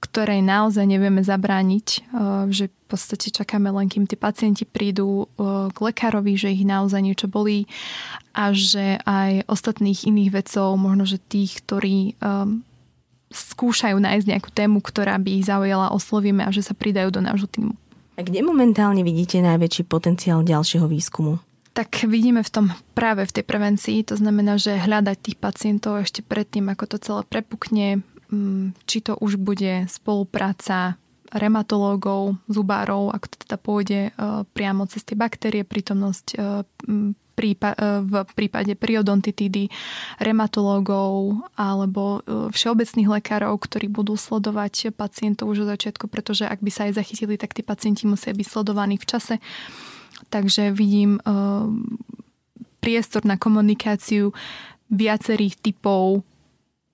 ktorej 0.00 0.40
naozaj 0.40 0.86
nevieme 0.88 1.20
zabrániť, 1.20 1.86
e, 1.92 1.98
že 2.56 2.72
v 2.72 2.86
podstate 2.88 3.28
čakáme 3.28 3.68
len, 3.68 3.92
kým 3.92 4.08
tí 4.08 4.16
pacienti 4.16 4.64
prídu 4.64 5.28
e, 5.36 5.68
k 5.74 5.76
lekárovi, 5.76 6.40
že 6.40 6.56
ich 6.56 6.64
naozaj 6.64 7.04
niečo 7.04 7.28
bolí 7.28 7.68
a 8.32 8.54
že 8.56 8.96
aj 9.04 9.44
ostatných 9.44 10.08
iných 10.08 10.30
vecov, 10.40 10.72
možno, 10.80 11.04
že 11.04 11.20
tých, 11.20 11.60
ktorí 11.60 12.16
e, 12.16 12.64
skúšajú 13.30 13.98
nájsť 13.98 14.26
nejakú 14.26 14.50
tému, 14.54 14.78
ktorá 14.78 15.18
by 15.18 15.30
ich 15.42 15.44
zaujala, 15.46 15.94
oslovíme 15.94 16.46
a 16.46 16.54
že 16.54 16.62
sa 16.62 16.74
pridajú 16.76 17.10
do 17.10 17.20
nášho 17.22 17.50
týmu. 17.50 17.74
A 18.16 18.24
kde 18.24 18.40
momentálne 18.40 19.04
vidíte 19.04 19.44
najväčší 19.44 19.84
potenciál 19.84 20.40
ďalšieho 20.40 20.88
výskumu? 20.88 21.36
Tak 21.76 22.08
vidíme 22.08 22.40
v 22.40 22.48
tom 22.48 22.66
práve 22.96 23.28
v 23.28 23.34
tej 23.36 23.44
prevencii, 23.44 24.08
to 24.08 24.16
znamená, 24.16 24.56
že 24.56 24.80
hľadať 24.80 25.16
tých 25.20 25.36
pacientov 25.36 26.00
ešte 26.00 26.24
predtým, 26.24 26.72
ako 26.72 26.84
to 26.88 26.96
celé 26.96 27.22
prepukne, 27.28 28.00
mm, 28.32 28.72
či 28.88 29.04
to 29.04 29.20
už 29.20 29.36
bude 29.36 29.84
spolupráca 29.92 30.96
rematológov, 31.36 32.40
zubárov, 32.48 33.12
ako 33.12 33.26
to 33.28 33.36
teda 33.44 33.56
pôjde 33.60 34.00
e, 34.08 34.10
priamo 34.56 34.88
cez 34.88 35.04
tie 35.04 35.18
baktérie, 35.18 35.68
prítomnosť 35.68 36.26
e, 36.32 36.36
prípa- 37.36 37.76
e, 37.76 38.00
v 38.02 38.24
prípade 38.32 38.72
periodontitídy 38.72 39.68
rematológov 40.18 41.44
alebo 41.54 42.24
e, 42.24 42.50
všeobecných 42.50 43.20
lekárov, 43.20 43.60
ktorí 43.60 43.92
budú 43.92 44.16
sledovať 44.16 44.96
pacientov 44.96 45.52
už 45.52 45.68
od 45.68 45.76
začiatku, 45.76 46.08
pretože 46.08 46.48
ak 46.48 46.64
by 46.64 46.70
sa 46.72 46.88
aj 46.88 46.96
zachytili, 46.96 47.36
tak 47.36 47.52
tí 47.52 47.60
pacienti 47.60 48.08
musia 48.08 48.32
byť 48.32 48.46
sledovaní 48.48 48.96
v 48.96 49.06
čase. 49.06 49.34
Takže 50.32 50.72
vidím 50.72 51.20
e, 51.20 51.30
priestor 52.80 53.28
na 53.28 53.36
komunikáciu 53.36 54.32
viacerých 54.88 55.60
typov 55.60 56.24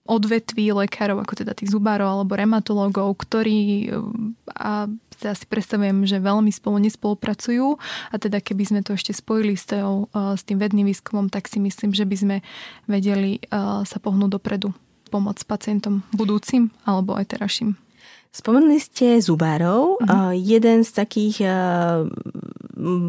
odvetví 0.03 0.75
lekárov, 0.75 1.23
ako 1.23 1.47
teda 1.47 1.55
tých 1.55 1.71
zubárov 1.71 2.07
alebo 2.07 2.35
rematológov, 2.35 3.15
ktorí 3.23 3.87
a 4.51 4.91
teda 5.23 5.39
si 5.39 5.47
predstavujem, 5.47 6.03
že 6.03 6.19
veľmi 6.19 6.51
spolu 6.51 6.83
nespolupracujú 6.83 7.79
a 8.11 8.15
teda 8.19 8.43
keby 8.43 8.63
sme 8.67 8.81
to 8.83 8.99
ešte 8.99 9.15
spojili 9.15 9.55
s, 9.55 9.71
tého, 9.71 10.11
s 10.11 10.43
tým 10.43 10.59
vedným 10.59 10.91
výskumom, 10.91 11.31
tak 11.31 11.47
si 11.47 11.63
myslím, 11.63 11.95
že 11.95 12.03
by 12.03 12.17
sme 12.19 12.37
vedeli 12.91 13.39
sa 13.87 13.99
pohnúť 14.03 14.43
dopredu 14.43 14.75
pomôcť 15.15 15.47
pacientom 15.47 16.03
budúcim 16.11 16.75
alebo 16.83 17.15
aj 17.15 17.39
teraším. 17.39 17.79
Spomenuli 18.33 18.81
ste 18.81 19.21
zubárov. 19.21 20.01
Mm-hmm. 20.01 20.33
Jeden 20.41 20.79
z 20.83 20.91
takých 20.91 21.37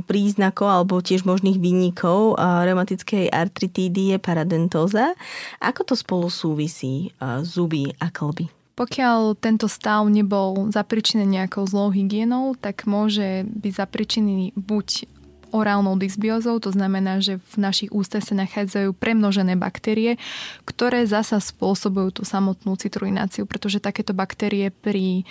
príznakov 0.06 0.68
alebo 0.70 1.00
tiež 1.02 1.26
možných 1.26 1.58
výnikov 1.58 2.38
reumatickej 2.38 3.32
artritídy 3.32 4.14
je 4.14 4.18
paradentóza. 4.20 5.16
Ako 5.64 5.88
to 5.88 5.96
spolu 5.96 6.28
súvisí 6.28 7.16
zuby 7.42 7.90
a 7.98 8.12
klby? 8.12 8.52
Pokiaľ 8.76 9.38
tento 9.40 9.72
stav 9.72 10.06
nebol 10.12 10.70
zapričený 10.70 11.26
nejakou 11.26 11.66
zlou 11.66 11.94
hygienou, 11.94 12.58
tak 12.60 12.90
môže 12.90 13.48
byť 13.48 13.74
zapričený 13.74 14.54
buď 14.60 15.08
orálnou 15.54 15.94
dysbiozou, 15.96 16.58
to 16.58 16.74
znamená, 16.74 17.22
že 17.22 17.38
v 17.54 17.56
našich 17.62 17.94
ústach 17.94 18.26
sa 18.26 18.34
nachádzajú 18.34 18.98
premnožené 18.98 19.54
baktérie, 19.54 20.18
ktoré 20.66 21.06
zasa 21.06 21.38
spôsobujú 21.38 22.20
tú 22.20 22.24
samotnú 22.26 22.74
citruináciu, 22.74 23.46
pretože 23.46 23.78
takéto 23.78 24.18
baktérie 24.18 24.74
pri, 24.74 25.24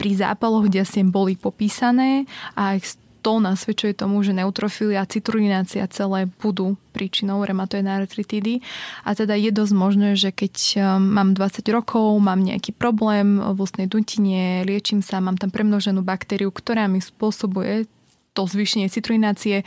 pri 0.00 0.10
zápaloch 0.16 0.72
desiem 0.72 1.12
boli 1.12 1.36
popísané 1.36 2.24
a 2.56 2.80
to 3.22 3.38
nasvedčuje 3.38 3.94
tomu, 3.94 4.18
že 4.26 4.34
neutrofilia 4.34 5.06
a 5.06 5.08
citrulinácia 5.08 5.86
celé 5.86 6.26
budú 6.42 6.74
príčinou 6.90 7.46
reumatoidnej 7.46 8.02
artritídy. 8.02 8.58
A 9.06 9.14
teda 9.14 9.38
je 9.38 9.54
dosť 9.54 9.74
možné, 9.78 10.18
že 10.18 10.34
keď 10.34 10.54
um, 10.76 10.82
mám 11.14 11.38
20 11.38 11.62
rokov, 11.70 12.18
mám 12.18 12.42
nejaký 12.42 12.74
problém 12.74 13.38
v 13.38 13.56
ústnej 13.62 13.86
dutine, 13.86 14.66
liečím 14.66 15.00
sa, 15.00 15.22
mám 15.22 15.38
tam 15.38 15.54
premnoženú 15.54 16.02
baktériu, 16.02 16.50
ktorá 16.50 16.90
mi 16.90 16.98
spôsobuje 16.98 17.86
to 18.32 18.48
zvýšenie 18.48 18.88
citrulinácie, 18.88 19.64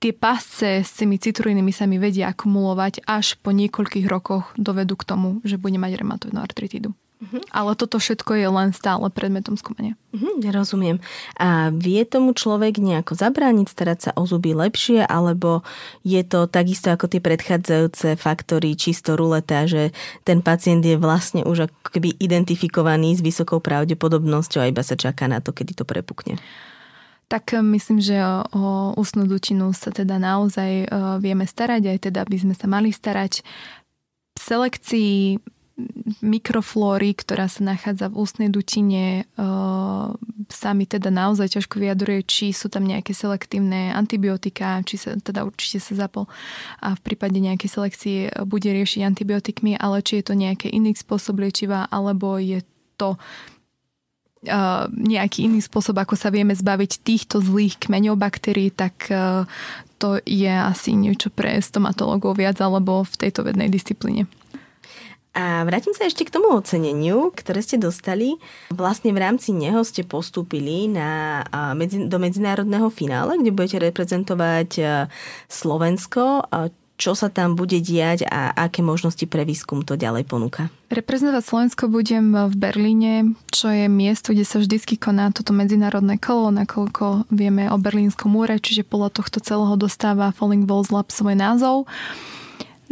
tie 0.00 0.12
pasce 0.16 0.80
s 0.80 0.96
tými 0.96 1.20
citruínmi 1.20 1.70
sa 1.76 1.84
mi 1.84 2.00
vedia 2.00 2.32
akumulovať 2.32 3.04
až 3.04 3.36
po 3.44 3.52
niekoľkých 3.52 4.08
rokoch 4.08 4.48
dovedú 4.56 4.96
k 4.96 5.04
tomu, 5.04 5.44
že 5.44 5.60
budem 5.60 5.84
mať 5.84 6.00
reumatoidnú 6.00 6.40
artritídu. 6.40 6.96
Uh-huh. 7.20 7.36
Ale 7.52 7.76
toto 7.76 8.00
všetko 8.00 8.32
je 8.32 8.48
len 8.48 8.72
stále 8.72 9.04
predmetom 9.12 9.52
skúmania. 9.60 9.92
Ja 10.40 10.56
rozumiem. 10.56 11.04
A 11.36 11.68
vie 11.68 12.00
tomu 12.08 12.32
človek 12.32 12.80
nejako 12.80 13.12
zabrániť, 13.12 13.68
starať 13.68 13.98
sa 14.00 14.10
o 14.16 14.24
zuby 14.24 14.56
lepšie, 14.56 15.04
alebo 15.04 15.60
je 16.00 16.24
to 16.24 16.48
takisto 16.48 16.88
ako 16.88 17.12
tie 17.12 17.20
predchádzajúce 17.20 18.16
faktory 18.16 18.72
čisto 18.72 19.20
ruleta, 19.20 19.68
že 19.68 19.92
ten 20.24 20.40
pacient 20.40 20.80
je 20.80 20.96
vlastne 20.96 21.44
už 21.44 21.68
ako 21.68 21.92
keby 21.92 22.16
identifikovaný 22.16 23.12
s 23.12 23.20
vysokou 23.20 23.60
pravdepodobnosťou 23.60 24.64
a 24.64 24.70
iba 24.72 24.80
sa 24.80 24.96
čaká 24.96 25.28
na 25.28 25.44
to, 25.44 25.52
kedy 25.52 25.76
to 25.76 25.84
prepukne? 25.84 26.40
Tak 27.30 27.54
e, 27.54 27.62
myslím, 27.62 28.02
že 28.02 28.18
o, 28.18 28.34
ústnu 28.98 29.30
dutinu 29.30 29.70
sa 29.70 29.94
teda 29.94 30.18
naozaj 30.18 30.70
o, 30.70 30.86
e, 30.90 30.98
vieme 31.22 31.46
starať, 31.46 31.82
aj 31.86 31.98
teda 32.10 32.20
by 32.26 32.36
sme 32.36 32.54
sa 32.58 32.66
mali 32.66 32.90
starať. 32.90 33.46
V 34.34 34.38
selekcii 34.42 35.38
mikroflóry, 36.20 37.16
ktorá 37.16 37.48
sa 37.48 37.64
nachádza 37.64 38.12
v 38.12 38.20
ústnej 38.20 38.48
dutine, 38.52 39.24
sa 40.52 40.70
mi 40.76 40.84
teda 40.84 41.08
naozaj 41.08 41.56
ťažko 41.56 41.80
vyjadruje, 41.80 42.20
či 42.28 42.46
sú 42.52 42.68
tam 42.68 42.84
nejaké 42.84 43.16
selektívne 43.16 43.94
antibiotika, 43.96 44.84
či 44.84 45.00
sa 45.00 45.16
teda 45.16 45.46
určite 45.46 45.80
sa 45.80 46.04
zapol 46.04 46.28
a 46.84 46.92
v 46.92 47.00
prípade 47.00 47.40
nejakej 47.40 47.70
selekcie 47.70 48.16
bude 48.44 48.68
riešiť 48.68 49.00
antibiotikmi, 49.08 49.80
ale 49.80 50.04
či 50.04 50.20
je 50.20 50.24
to 50.28 50.34
nejaký 50.36 50.68
iný 50.68 50.92
spôsob 50.92 51.40
liečiva, 51.40 51.88
alebo 51.88 52.36
je 52.36 52.60
to 53.00 53.16
nejaký 54.90 55.52
iný 55.52 55.60
spôsob, 55.60 56.00
ako 56.00 56.16
sa 56.16 56.32
vieme 56.32 56.56
zbaviť 56.56 57.04
týchto 57.04 57.44
zlých 57.44 57.76
kmeňov 57.76 58.16
baktérií, 58.16 58.72
tak 58.72 59.12
uh, 59.12 59.44
to 60.00 60.16
je 60.24 60.48
asi 60.48 60.96
niečo 60.96 61.28
pre 61.28 61.60
stomatologov 61.60 62.40
viac 62.40 62.56
alebo 62.64 63.04
v 63.04 63.14
tejto 63.20 63.44
vednej 63.44 63.68
disciplíne. 63.68 64.24
A 65.30 65.62
vrátim 65.62 65.94
sa 65.94 66.10
ešte 66.10 66.26
k 66.26 66.34
tomu 66.34 66.50
oceneniu, 66.50 67.30
ktoré 67.30 67.62
ste 67.62 67.78
dostali. 67.78 68.34
Vlastne 68.74 69.14
v 69.14 69.22
rámci 69.22 69.54
neho 69.54 69.86
ste 69.86 70.02
postúpili 70.02 70.90
na, 70.90 71.46
do 72.10 72.18
medzinárodného 72.18 72.90
finále, 72.90 73.38
kde 73.38 73.54
budete 73.54 73.78
reprezentovať 73.78 74.70
Slovensko. 75.46 76.50
Čo 77.00 77.16
sa 77.16 77.32
tam 77.32 77.56
bude 77.56 77.80
diať 77.80 78.28
a 78.28 78.52
aké 78.52 78.84
možnosti 78.84 79.24
pre 79.24 79.48
výskum 79.48 79.80
to 79.88 79.96
ďalej 79.96 80.28
ponúka? 80.28 80.68
Reprezentovať 80.92 81.40
Slovensko 81.48 81.88
budem 81.88 82.36
v 82.36 82.52
Berlíne, 82.52 83.12
čo 83.48 83.72
je 83.72 83.88
miesto, 83.88 84.36
kde 84.36 84.44
sa 84.44 84.60
vždycky 84.60 85.00
koná 85.00 85.32
toto 85.32 85.56
medzinárodné 85.56 86.20
kolo, 86.20 86.52
nakoľko 86.52 87.32
vieme 87.32 87.72
o 87.72 87.80
Berlínskom 87.80 88.36
múre, 88.36 88.60
čiže 88.60 88.84
podľa 88.84 89.16
tohto 89.16 89.40
celého 89.40 89.80
dostáva 89.80 90.36
Falling 90.36 90.68
Walls 90.68 90.92
Lab 90.92 91.08
svoj 91.08 91.40
názov. 91.40 91.88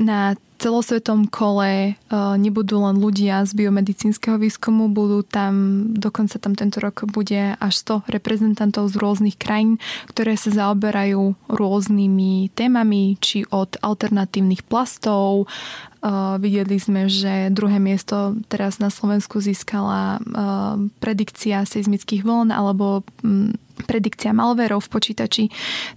Na 0.00 0.40
celosvetom 0.58 1.30
kole 1.30 1.72
e, 1.72 1.92
nebudú 2.12 2.82
len 2.82 2.98
ľudia 2.98 3.46
z 3.46 3.54
biomedicínskeho 3.54 4.36
výskumu, 4.36 4.90
budú 4.90 5.22
tam, 5.22 5.86
dokonca 5.94 6.42
tam 6.42 6.58
tento 6.58 6.82
rok 6.82 7.06
bude 7.06 7.54
až 7.56 7.74
100 8.02 8.10
reprezentantov 8.10 8.90
z 8.90 8.98
rôznych 8.98 9.38
krajín, 9.38 9.78
ktoré 10.10 10.34
sa 10.34 10.50
zaoberajú 10.50 11.38
rôznymi 11.46 12.52
témami, 12.58 13.16
či 13.22 13.46
od 13.48 13.78
alternatívnych 13.78 14.66
plastov, 14.66 15.46
Videli 16.38 16.78
sme, 16.78 17.10
že 17.10 17.50
druhé 17.50 17.82
miesto 17.82 18.38
teraz 18.46 18.78
na 18.78 18.86
Slovensku 18.86 19.42
získala 19.42 20.22
predikcia 21.02 21.66
seizmických 21.66 22.22
vln 22.22 22.54
alebo 22.54 23.02
um, 23.26 23.50
predikcia 23.78 24.34
malverov 24.34 24.86
v 24.86 24.92
počítači. 24.94 25.44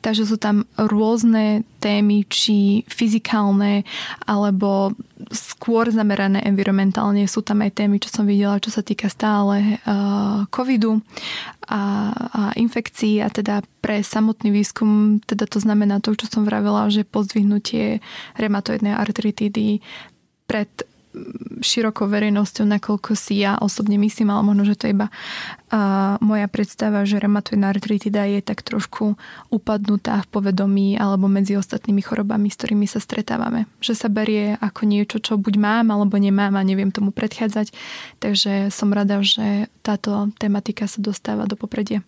Takže 0.06 0.30
sú 0.30 0.38
tam 0.38 0.70
rôzne 0.78 1.66
témy, 1.82 2.30
či 2.30 2.86
fyzikálne, 2.86 3.82
alebo 4.30 4.94
skôr 5.34 5.90
zamerané 5.90 6.46
environmentálne. 6.46 7.26
Sú 7.26 7.42
tam 7.42 7.66
aj 7.66 7.82
témy, 7.82 7.98
čo 7.98 8.14
som 8.14 8.30
videla, 8.30 8.62
čo 8.62 8.70
sa 8.70 8.86
týka 8.86 9.10
stále 9.10 9.82
covidu 10.54 11.02
a, 11.68 12.12
a 12.34 12.42
infekcií 12.58 13.22
a 13.22 13.30
teda 13.30 13.62
pre 13.82 14.02
samotný 14.02 14.50
výskum, 14.50 15.22
teda 15.22 15.46
to 15.46 15.62
znamená 15.62 16.02
to, 16.02 16.18
čo 16.18 16.26
som 16.30 16.46
vravela, 16.46 16.90
že 16.90 17.06
pozdvihnutie 17.06 18.02
reumatoidnej 18.38 18.94
artritidy 18.94 19.82
pred 20.50 20.68
širokou 21.62 22.08
verejnosťou, 22.08 22.66
nakoľko 22.66 23.14
si 23.14 23.44
ja 23.44 23.60
osobne 23.60 24.00
myslím, 24.00 24.32
ale 24.32 24.42
možno, 24.48 24.64
že 24.64 24.80
to 24.80 24.88
je 24.88 24.96
iba 24.96 25.08
uh, 25.12 26.16
moja 26.24 26.48
predstava, 26.48 27.04
že 27.04 27.20
reumatoidná 27.20 27.70
artritida 27.70 28.24
je 28.26 28.40
tak 28.40 28.64
trošku 28.64 29.20
upadnutá 29.52 30.24
v 30.24 30.32
povedomí 30.32 30.96
alebo 30.96 31.28
medzi 31.28 31.60
ostatnými 31.60 32.02
chorobami, 32.02 32.48
s 32.48 32.58
ktorými 32.58 32.88
sa 32.88 33.04
stretávame. 33.04 33.68
Že 33.84 33.94
sa 33.94 34.08
berie 34.08 34.56
ako 34.58 34.88
niečo, 34.88 35.18
čo 35.20 35.36
buď 35.36 35.56
mám 35.60 35.86
alebo 35.92 36.16
nemám 36.16 36.56
a 36.56 36.66
neviem 36.66 36.90
tomu 36.90 37.12
predchádzať. 37.12 37.76
Takže 38.24 38.72
som 38.72 38.96
rada, 38.96 39.20
že 39.22 39.68
táto 39.84 40.32
tematika 40.40 40.88
sa 40.88 41.04
dostáva 41.04 41.46
do 41.46 41.60
popredia. 41.60 42.02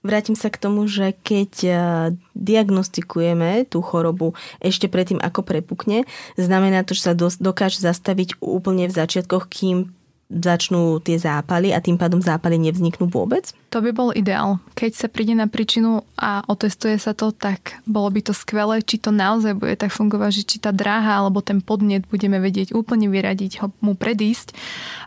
Vrátim 0.00 0.32
sa 0.32 0.48
k 0.48 0.56
tomu, 0.56 0.88
že 0.88 1.12
keď 1.12 1.52
e, 1.60 1.72
diagnostikujeme 2.32 3.68
tú 3.68 3.84
chorobu 3.84 4.32
ešte 4.64 4.88
predtým, 4.88 5.20
ako 5.20 5.44
prepukne, 5.44 6.08
znamená 6.40 6.88
to, 6.88 6.96
že 6.96 7.12
sa 7.12 7.14
dokáže 7.16 7.84
zastaviť 7.84 8.40
úplne 8.40 8.88
v 8.88 8.96
začiatkoch, 8.96 9.52
kým 9.52 9.92
začnú 10.30 11.02
tie 11.02 11.18
zápaly 11.18 11.74
a 11.74 11.82
tým 11.82 11.98
pádom 11.98 12.22
zápaly 12.22 12.54
nevzniknú 12.56 13.10
vôbec? 13.10 13.50
To 13.74 13.82
by 13.82 13.90
bol 13.90 14.14
ideál. 14.14 14.62
Keď 14.78 14.90
sa 14.94 15.08
príde 15.10 15.34
na 15.34 15.50
príčinu 15.50 16.06
a 16.14 16.46
otestuje 16.46 16.96
sa 17.02 17.12
to, 17.12 17.34
tak 17.34 17.82
bolo 17.82 18.14
by 18.14 18.22
to 18.22 18.32
skvelé, 18.32 18.78
či 18.80 19.02
to 19.02 19.10
naozaj 19.10 19.58
bude 19.58 19.74
tak 19.74 19.90
fungovať, 19.90 20.30
že 20.30 20.42
či 20.46 20.56
tá 20.62 20.70
dráha 20.70 21.18
alebo 21.18 21.42
ten 21.42 21.58
podnet 21.58 22.06
budeme 22.06 22.38
vedieť 22.38 22.70
úplne 22.72 23.10
vyradiť, 23.10 23.58
ho 23.60 23.74
mu 23.82 23.98
predísť, 23.98 24.54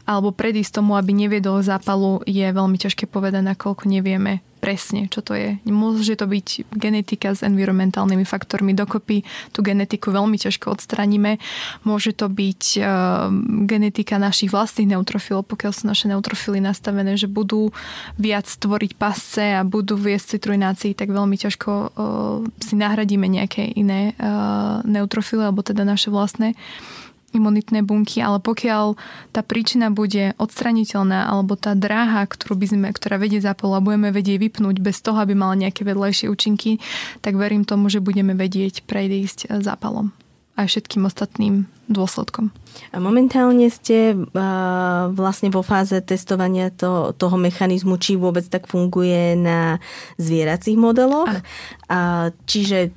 alebo 0.04 0.36
predísť 0.36 0.84
tomu, 0.84 1.00
aby 1.00 1.16
neviedol 1.16 1.64
zápalu, 1.64 2.20
je 2.28 2.44
veľmi 2.44 2.76
ťažké 2.76 3.08
povedať, 3.08 3.48
nakoľko 3.48 3.88
nevieme 3.88 4.44
presne, 4.64 5.12
čo 5.12 5.20
to 5.20 5.36
je. 5.36 5.60
Môže 5.68 6.16
to 6.16 6.24
byť 6.24 6.72
genetika 6.72 7.36
s 7.36 7.44
environmentálnymi 7.44 8.24
faktormi 8.24 8.72
dokopy. 8.72 9.28
Tú 9.52 9.60
genetiku 9.60 10.16
veľmi 10.16 10.40
ťažko 10.40 10.80
odstraníme. 10.80 11.36
Môže 11.84 12.16
to 12.16 12.32
byť 12.32 12.64
uh, 12.80 13.28
genetika 13.68 14.16
našich 14.16 14.56
vlastných 14.56 14.96
neutrofilov, 14.96 15.52
pokiaľ 15.52 15.72
sú 15.76 15.84
naše 15.92 16.08
neutrofily 16.08 16.64
nastavené, 16.64 17.20
že 17.20 17.28
budú 17.28 17.76
viac 18.16 18.48
tvoriť 18.48 18.96
pasce 18.96 19.60
a 19.60 19.68
budú 19.68 20.00
viesť 20.00 20.40
citrujnácii, 20.40 20.96
tak 20.96 21.12
veľmi 21.12 21.36
ťažko 21.36 21.72
uh, 21.76 21.92
si 22.64 22.80
nahradíme 22.80 23.28
nejaké 23.28 23.68
iné 23.76 24.16
uh, 24.16 24.80
neutrofily, 24.88 25.44
alebo 25.44 25.60
teda 25.60 25.84
naše 25.84 26.08
vlastné 26.08 26.56
imunitné 27.34 27.82
bunky, 27.82 28.22
ale 28.22 28.38
pokiaľ 28.40 28.96
tá 29.34 29.42
príčina 29.42 29.90
bude 29.90 30.38
odstraniteľná 30.38 31.28
alebo 31.28 31.58
tá 31.58 31.74
dráha, 31.74 32.24
ktorú 32.30 32.56
by 32.56 32.68
sme, 32.70 32.88
ktorá 32.94 33.18
vedie 33.18 33.42
zápal 33.42 33.74
a 33.76 33.84
budeme 33.84 34.14
vedieť 34.14 34.38
vypnúť 34.38 34.78
bez 34.80 35.02
toho, 35.02 35.18
aby 35.18 35.34
mala 35.34 35.58
nejaké 35.58 35.82
vedlejšie 35.84 36.30
účinky, 36.30 36.78
tak 37.26 37.36
verím 37.36 37.66
tomu, 37.66 37.90
že 37.90 38.00
budeme 38.00 38.38
vedieť 38.38 38.86
prejdísť 38.86 39.50
zápalom 39.60 40.14
aj 40.54 40.70
všetkým 40.70 41.10
ostatným 41.10 41.66
dôsledkom. 41.90 42.54
A 42.94 43.02
momentálne 43.02 43.74
ste 43.74 44.14
vlastne 45.10 45.50
vo 45.50 45.66
fáze 45.66 45.98
testovania 46.06 46.70
to, 46.70 47.18
toho 47.18 47.42
mechanizmu, 47.42 47.98
či 47.98 48.22
vôbec 48.22 48.46
tak 48.46 48.70
funguje 48.70 49.34
na 49.34 49.82
zvieracích 50.22 50.78
modeloch. 50.78 51.42
A, 51.90 52.30
čiže 52.46 52.94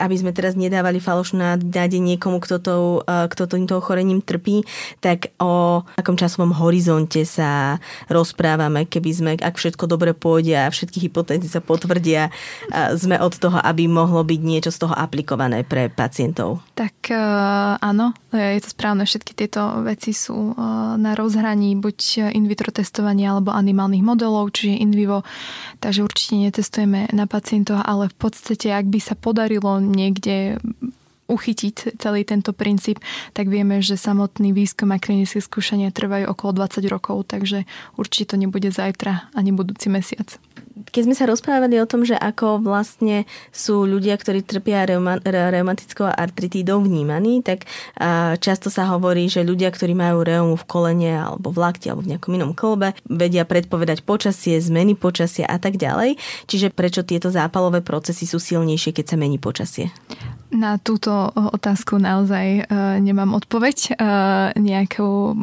aby 0.00 0.14
sme 0.18 0.32
teraz 0.34 0.54
nedávali 0.54 1.02
falošnú 1.02 1.60
nádej 1.60 2.00
niekomu, 2.00 2.40
kto, 2.40 2.56
to, 2.62 2.74
kto 3.04 3.42
týmto 3.46 3.78
ochorením 3.78 4.24
trpí, 4.24 4.64
tak 5.00 5.34
o 5.42 5.82
akom 5.98 6.16
časovom 6.16 6.56
horizonte 6.56 7.22
sa 7.28 7.82
rozprávame, 8.08 8.86
keby 8.88 9.10
sme, 9.10 9.30
ak 9.36 9.58
všetko 9.58 9.84
dobre 9.90 10.16
pôjde 10.16 10.56
a 10.56 10.72
všetky 10.72 11.08
hypotézy 11.08 11.50
sa 11.50 11.60
potvrdia, 11.60 12.32
sme 12.94 13.18
od 13.20 13.34
toho, 13.36 13.58
aby 13.60 13.88
mohlo 13.90 14.24
byť 14.24 14.40
niečo 14.40 14.70
z 14.70 14.86
toho 14.86 14.94
aplikované 14.96 15.66
pre 15.66 15.90
pacientov. 15.90 16.64
Tak 16.78 17.10
áno, 17.80 18.16
je 18.32 18.60
to 18.62 18.70
správne. 18.70 19.04
Všetky 19.04 19.34
tieto 19.34 19.84
veci 19.84 20.14
sú 20.14 20.54
na 20.96 21.12
rozhraní 21.18 21.74
buď 21.78 22.30
in 22.32 22.46
vitro 22.46 22.70
testovania 22.70 23.34
alebo 23.34 23.50
animálnych 23.52 24.02
modelov, 24.02 24.54
čiže 24.54 24.80
in 24.80 24.92
vivo. 24.94 25.26
Takže 25.82 26.06
určite 26.06 26.38
netestujeme 26.38 27.10
na 27.12 27.26
pacientoch, 27.26 27.82
ale 27.82 28.08
v 28.10 28.16
podstate, 28.16 28.70
ak 28.70 28.86
by 28.88 29.00
sa 29.02 29.14
podarilo 29.18 29.73
niekde 29.80 30.58
uchytiť 31.24 31.96
celý 31.96 32.20
tento 32.28 32.52
princíp, 32.52 33.00
tak 33.32 33.48
vieme, 33.48 33.80
že 33.80 33.96
samotný 33.96 34.52
výskum 34.52 34.92
a 34.92 35.00
klinické 35.00 35.40
skúšania 35.40 35.88
trvajú 35.88 36.28
okolo 36.28 36.68
20 36.68 36.84
rokov, 36.92 37.32
takže 37.32 37.64
určite 37.96 38.34
to 38.34 38.36
nebude 38.36 38.68
zajtra 38.68 39.32
ani 39.32 39.56
budúci 39.56 39.88
mesiac 39.88 40.36
keď 40.94 41.02
sme 41.10 41.18
sa 41.18 41.26
rozprávali 41.26 41.82
o 41.82 41.90
tom, 41.90 42.06
že 42.06 42.14
ako 42.14 42.62
vlastne 42.62 43.26
sú 43.50 43.82
ľudia, 43.82 44.14
ktorí 44.14 44.46
trpia 44.46 44.86
reuma, 44.86 45.18
reumatickou 45.26 46.06
artritídou 46.06 46.78
vnímaní, 46.78 47.42
tak 47.42 47.66
často 48.38 48.70
sa 48.70 48.86
hovorí, 48.94 49.26
že 49.26 49.42
ľudia, 49.42 49.74
ktorí 49.74 49.90
majú 49.90 50.22
reumu 50.22 50.54
v 50.54 50.68
kolene 50.70 51.18
alebo 51.18 51.50
v 51.50 51.58
lakti 51.58 51.90
alebo 51.90 52.06
v 52.06 52.14
nejakom 52.14 52.32
inom 52.38 52.52
kolbe, 52.54 52.94
vedia 53.10 53.42
predpovedať 53.42 54.06
počasie, 54.06 54.54
zmeny 54.62 54.94
počasia 54.94 55.50
a 55.50 55.58
tak 55.58 55.82
ďalej. 55.82 56.14
Čiže 56.46 56.70
prečo 56.70 57.02
tieto 57.02 57.26
zápalové 57.26 57.82
procesy 57.82 58.30
sú 58.30 58.38
silnejšie, 58.38 58.94
keď 58.94 59.14
sa 59.14 59.16
mení 59.18 59.42
počasie? 59.42 59.90
Na 60.54 60.78
túto 60.78 61.10
otázku 61.34 61.98
naozaj 61.98 62.70
uh, 62.70 63.02
nemám 63.02 63.34
odpoveď. 63.34 63.98
Uh, 63.98 64.54
nejakú 64.54 65.34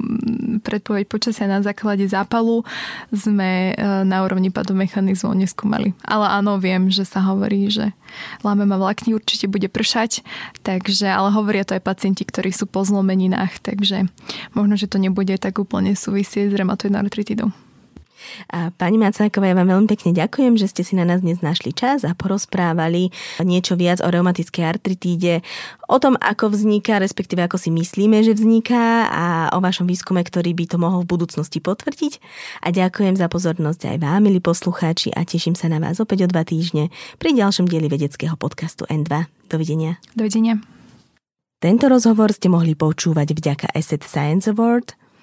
predpoveď 0.63 1.03
počasia 1.11 1.51
na 1.51 1.59
základe 1.59 2.07
zápalu 2.07 2.63
sme 3.11 3.75
uh, 3.75 4.07
na 4.07 4.23
úrovni 4.23 4.55
padomechanizmu 4.55 5.00
neskúmali. 5.09 5.97
Ale 6.05 6.29
áno, 6.29 6.61
viem, 6.61 6.93
že 6.93 7.03
sa 7.03 7.25
hovorí, 7.25 7.67
že 7.73 7.91
láme 8.45 8.63
ma 8.69 8.77
vlákni 8.77 9.17
určite 9.17 9.49
bude 9.49 9.67
pršať, 9.67 10.21
takže, 10.61 11.09
ale 11.09 11.33
hovoria 11.33 11.65
to 11.65 11.75
aj 11.75 11.83
pacienti, 11.83 12.21
ktorí 12.21 12.53
sú 12.53 12.69
po 12.69 12.85
zlomeninách, 12.85 13.59
takže 13.59 14.07
možno, 14.53 14.77
že 14.77 14.85
to 14.85 15.01
nebude 15.01 15.33
tak 15.41 15.57
úplne 15.57 15.97
súvisieť 15.97 16.53
s 16.53 16.57
reumatoidnou 16.57 17.01
artritidou. 17.01 17.49
A 18.51 18.69
pani 18.75 18.97
Macáková, 18.97 19.51
ja 19.51 19.55
vám 19.57 19.69
veľmi 19.69 19.87
pekne 19.89 20.11
ďakujem, 20.15 20.57
že 20.59 20.69
ste 20.69 20.81
si 20.85 20.93
na 20.97 21.07
nás 21.07 21.21
dnes 21.23 21.39
našli 21.39 21.71
čas 21.71 22.03
a 22.03 22.15
porozprávali 22.17 23.09
niečo 23.41 23.79
viac 23.79 24.03
o 24.03 24.09
reumatickej 24.09 24.63
artritíde, 24.63 25.45
o 25.91 25.97
tom, 25.99 26.15
ako 26.17 26.55
vzniká, 26.55 27.03
respektíve 27.03 27.43
ako 27.43 27.59
si 27.59 27.69
myslíme, 27.73 28.23
že 28.23 28.37
vzniká 28.37 29.11
a 29.11 29.25
o 29.53 29.59
vašom 29.59 29.85
výskume, 29.85 30.23
ktorý 30.23 30.55
by 30.55 30.65
to 30.71 30.77
mohol 30.79 31.03
v 31.03 31.11
budúcnosti 31.11 31.59
potvrdiť. 31.59 32.23
A 32.63 32.71
ďakujem 32.71 33.19
za 33.19 33.27
pozornosť 33.27 33.95
aj 33.95 33.97
vám, 33.99 34.23
milí 34.23 34.39
poslucháči, 34.39 35.11
a 35.11 35.27
teším 35.27 35.59
sa 35.59 35.67
na 35.67 35.83
vás 35.83 35.99
opäť 35.99 36.25
o 36.25 36.31
dva 36.31 36.47
týždne 36.47 36.93
pri 37.19 37.35
ďalšom 37.35 37.67
dieli 37.67 37.91
vedeckého 37.91 38.39
podcastu 38.39 38.87
N2. 38.87 39.27
Dovidenia. 39.51 39.99
Dovidenia. 40.15 40.63
Tento 41.61 41.85
rozhovor 41.91 42.33
ste 42.33 42.49
mohli 42.49 42.73
počúvať 42.73 43.37
vďaka 43.37 43.67
Asset 43.77 44.01
Science 44.01 44.49
Award– 44.49 44.97